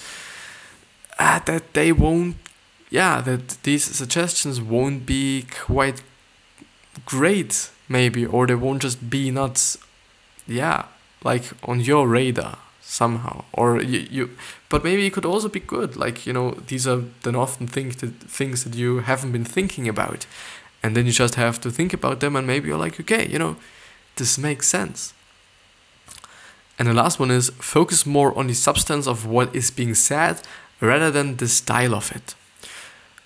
uh, 1.20 1.40
that 1.46 1.74
they 1.74 1.92
won't 1.92 2.38
yeah, 2.90 3.22
that 3.22 3.62
these 3.62 3.84
suggestions 3.84 4.60
won't 4.60 5.06
be 5.06 5.46
quite 5.68 6.02
great, 7.06 7.70
maybe, 7.90 8.26
or 8.26 8.48
they 8.48 8.56
won't 8.56 8.82
just 8.82 9.10
be 9.10 9.32
not, 9.32 9.76
yeah, 10.48 10.86
like 11.24 11.44
on 11.64 11.82
your 11.82 12.08
radar 12.08 12.60
somehow, 12.82 13.44
or 13.52 13.82
you, 13.82 14.08
you 14.10 14.30
but 14.70 14.84
maybe 14.84 15.06
it 15.06 15.14
could 15.14 15.26
also 15.26 15.50
be 15.50 15.60
good. 15.60 15.98
Like 15.98 16.26
you 16.26 16.34
know, 16.34 16.52
these 16.68 16.88
are 16.88 17.04
then 17.24 17.36
often 17.36 17.68
things 17.68 17.98
that 17.98 18.14
things 18.22 18.64
that 18.64 18.76
you 18.76 19.00
haven't 19.00 19.32
been 19.32 19.46
thinking 19.46 19.88
about, 19.88 20.26
and 20.82 20.96
then 20.96 21.06
you 21.06 21.12
just 21.12 21.36
have 21.36 21.60
to 21.62 21.72
think 21.72 21.94
about 21.94 22.20
them, 22.20 22.36
and 22.36 22.48
maybe 22.48 22.70
you're 22.70 22.78
like, 22.78 23.00
okay, 23.00 23.28
you 23.28 23.40
know, 23.40 23.58
this 24.16 24.38
makes 24.38 24.68
sense. 24.68 25.14
And 26.78 26.88
the 26.88 26.94
last 26.94 27.20
one 27.20 27.30
is 27.30 27.50
focus 27.60 28.06
more 28.06 28.38
on 28.38 28.48
the 28.48 28.54
substance 28.54 29.06
of 29.06 29.26
what 29.26 29.54
is 29.54 29.70
being 29.70 29.94
said 29.96 30.42
rather 30.80 31.12
than 31.12 31.36
the 31.36 31.48
style 31.48 31.94
of 31.94 32.12
it. 32.12 32.36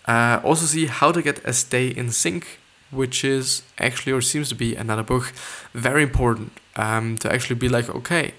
Uh, 0.07 0.41
also 0.43 0.65
see 0.65 0.87
how 0.87 1.11
to 1.11 1.21
get 1.21 1.39
a 1.45 1.53
stay 1.53 1.87
in 1.87 2.11
sync, 2.11 2.59
which 2.93 3.23
is 3.23 3.63
actually 3.79 4.11
or 4.11 4.21
seems 4.21 4.49
to 4.49 4.55
be 4.55 4.75
another 4.75 5.03
book 5.03 5.33
very 5.73 6.03
important 6.03 6.51
um, 6.75 7.17
to 7.17 7.31
actually 7.31 7.55
be 7.55 7.69
like 7.69 7.89
okay, 7.89 8.33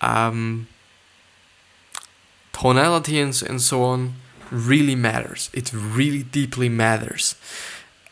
um, 0.00 0.68
tonality 2.52 3.18
and, 3.20 3.42
and 3.48 3.60
so 3.60 3.82
on 3.82 4.14
really 4.50 4.94
matters. 4.94 5.50
It 5.52 5.72
really 5.72 6.22
deeply 6.22 6.68
matters, 6.68 7.34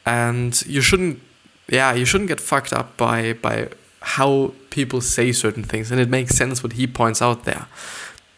and 0.06 0.60
you 0.66 0.80
shouldn't 0.80 1.20
yeah 1.68 1.92
you 1.92 2.04
shouldn't 2.04 2.28
get 2.28 2.40
fucked 2.40 2.72
up 2.72 2.96
by 2.96 3.32
by 3.34 3.68
how 4.00 4.52
people 4.70 5.00
say 5.00 5.32
certain 5.32 5.64
things, 5.64 5.90
and 5.90 6.00
it 6.00 6.08
makes 6.08 6.36
sense 6.36 6.62
what 6.62 6.74
he 6.74 6.86
points 6.86 7.20
out 7.20 7.44
there. 7.44 7.66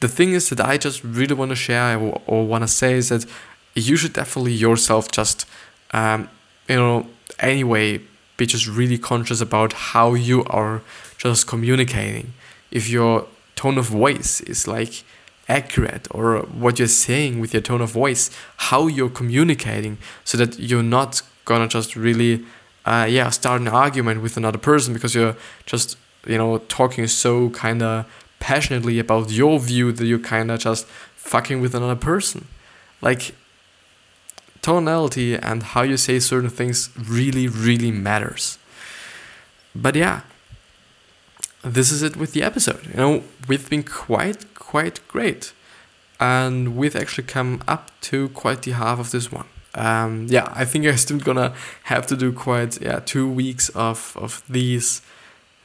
The 0.00 0.08
thing 0.08 0.32
is 0.32 0.48
that 0.48 0.60
I 0.60 0.78
just 0.78 1.04
really 1.04 1.34
want 1.34 1.50
to 1.50 1.56
share 1.56 1.98
or, 1.98 2.20
or 2.26 2.46
want 2.46 2.64
to 2.64 2.68
say 2.68 2.94
is 2.94 3.10
that 3.10 3.26
you 3.74 3.96
should 3.96 4.14
definitely 4.14 4.54
yourself 4.54 5.10
just 5.10 5.46
um, 5.92 6.28
you 6.68 6.76
know 6.76 7.06
anyway 7.40 8.00
be 8.36 8.46
just 8.46 8.66
really 8.66 8.98
conscious 8.98 9.40
about 9.40 9.72
how 9.72 10.14
you 10.14 10.44
are 10.44 10.80
just 11.18 11.46
communicating. 11.46 12.32
If 12.70 12.88
your 12.88 13.26
tone 13.54 13.76
of 13.76 13.86
voice 13.86 14.40
is 14.42 14.66
like 14.66 15.04
accurate 15.48 16.06
or 16.12 16.38
what 16.38 16.78
you're 16.78 16.88
saying 16.88 17.40
with 17.40 17.52
your 17.52 17.60
tone 17.60 17.80
of 17.80 17.90
voice 17.90 18.30
how 18.56 18.86
you're 18.86 19.10
communicating 19.10 19.98
so 20.22 20.38
that 20.38 20.58
you're 20.60 20.82
not 20.82 21.20
gonna 21.44 21.66
just 21.66 21.96
really 21.96 22.44
uh, 22.86 23.04
yeah 23.10 23.28
start 23.28 23.60
an 23.60 23.66
argument 23.66 24.22
with 24.22 24.36
another 24.36 24.58
person 24.58 24.94
because 24.94 25.12
you're 25.12 25.36
just 25.66 25.98
you 26.24 26.38
know 26.38 26.58
talking 26.68 27.06
so 27.08 27.50
kind 27.50 27.82
of 27.82 28.06
passionately 28.38 28.98
about 28.98 29.30
your 29.30 29.58
view 29.58 29.92
that 29.92 30.06
you're 30.06 30.18
kind 30.18 30.50
of 30.50 30.58
just 30.58 30.86
fucking 31.16 31.60
with 31.60 31.74
another 31.74 31.94
person. 31.94 32.46
Like 33.00 33.34
tonality 34.62 35.36
and 35.36 35.62
how 35.62 35.82
you 35.82 35.96
say 35.96 36.18
certain 36.18 36.50
things 36.50 36.90
really, 36.96 37.48
really 37.48 37.90
matters. 37.90 38.58
But 39.74 39.96
yeah, 39.96 40.22
this 41.62 41.90
is 41.92 42.02
it 42.02 42.16
with 42.16 42.32
the 42.32 42.42
episode. 42.42 42.86
You 42.86 42.96
know, 42.96 43.22
we've 43.48 43.68
been 43.68 43.84
quite, 43.84 44.54
quite 44.54 45.06
great. 45.08 45.52
And 46.18 46.76
we've 46.76 46.96
actually 46.96 47.24
come 47.24 47.62
up 47.66 47.90
to 48.02 48.28
quite 48.30 48.62
the 48.62 48.72
half 48.72 48.98
of 48.98 49.10
this 49.10 49.32
one. 49.32 49.46
Um, 49.74 50.26
yeah, 50.28 50.52
I 50.54 50.64
think 50.64 50.86
I'm 50.86 50.96
still 50.96 51.18
gonna 51.18 51.54
have 51.84 52.06
to 52.08 52.16
do 52.16 52.32
quite 52.32 52.80
yeah 52.82 53.00
two 53.00 53.28
weeks 53.28 53.68
of 53.70 54.16
of 54.16 54.42
these 54.48 55.00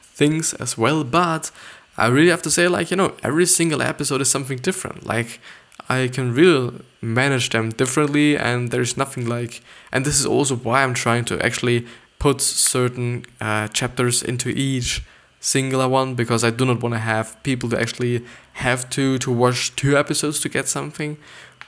things 0.00 0.54
as 0.54 0.78
well. 0.78 1.02
But 1.04 1.50
I 1.96 2.06
really 2.06 2.30
have 2.30 2.42
to 2.42 2.50
say, 2.50 2.68
like 2.68 2.90
you 2.90 2.96
know, 2.96 3.14
every 3.22 3.46
single 3.46 3.82
episode 3.82 4.20
is 4.20 4.30
something 4.30 4.58
different. 4.58 5.04
Like 5.04 5.40
I 5.88 6.08
can 6.08 6.32
really 6.32 6.80
manage 7.06 7.50
them 7.50 7.70
differently, 7.70 8.36
and 8.36 8.70
there's 8.70 8.96
nothing 8.96 9.26
like. 9.26 9.62
And 9.92 10.04
this 10.04 10.18
is 10.18 10.26
also 10.26 10.56
why 10.56 10.82
I'm 10.82 10.94
trying 10.94 11.24
to 11.26 11.44
actually 11.44 11.86
put 12.18 12.40
certain 12.40 13.24
uh, 13.40 13.68
chapters 13.68 14.22
into 14.22 14.48
each 14.48 15.02
singular 15.40 15.88
one 15.88 16.14
because 16.14 16.42
I 16.42 16.50
do 16.50 16.64
not 16.64 16.82
want 16.82 16.94
to 16.94 16.98
have 16.98 17.40
people 17.42 17.68
to 17.70 17.80
actually 17.80 18.24
have 18.54 18.90
to 18.90 19.18
to 19.18 19.30
watch 19.30 19.76
two 19.76 19.96
episodes 19.96 20.40
to 20.40 20.48
get 20.48 20.68
something, 20.68 21.16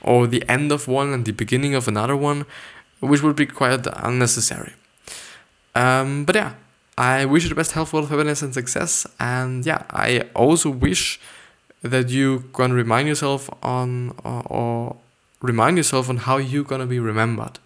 or 0.01 0.27
the 0.27 0.43
end 0.49 0.71
of 0.71 0.87
one 0.87 1.13
and 1.13 1.25
the 1.25 1.31
beginning 1.31 1.75
of 1.75 1.87
another 1.87 2.15
one, 2.15 2.45
which 2.99 3.23
would 3.23 3.35
be 3.35 3.45
quite 3.45 3.87
unnecessary. 3.93 4.73
Um, 5.75 6.25
but 6.25 6.35
yeah, 6.35 6.53
I 6.97 7.25
wish 7.25 7.43
you 7.43 7.49
the 7.49 7.55
best 7.55 7.71
health, 7.71 7.93
wealth, 7.93 8.09
happiness, 8.09 8.41
and 8.41 8.53
success. 8.53 9.07
And 9.19 9.65
yeah, 9.65 9.83
I 9.89 10.21
also 10.35 10.69
wish 10.69 11.19
that 11.81 12.09
you 12.09 12.49
can 12.53 12.73
remind 12.73 13.07
yourself 13.07 13.49
on 13.63 14.13
or, 14.23 14.43
or 14.47 14.97
remind 15.41 15.77
yourself 15.77 16.09
on 16.09 16.17
how 16.17 16.37
you're 16.37 16.63
gonna 16.63 16.85
be 16.85 16.99
remembered. 16.99 17.59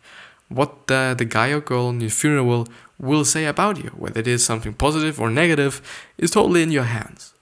What 0.49 0.87
the, 0.87 1.15
the 1.17 1.25
guy 1.25 1.49
or 1.49 1.61
girl 1.61 1.89
in 1.89 2.01
your 2.01 2.09
funeral 2.09 2.67
will 2.99 3.25
say 3.25 3.45
about 3.45 3.83
you, 3.83 3.89
whether 3.91 4.19
it 4.19 4.27
is 4.27 4.45
something 4.45 4.73
positive 4.73 5.19
or 5.19 5.29
negative, 5.29 5.81
is 6.17 6.31
totally 6.31 6.63
in 6.63 6.71
your 6.71 6.83
hands. 6.83 7.32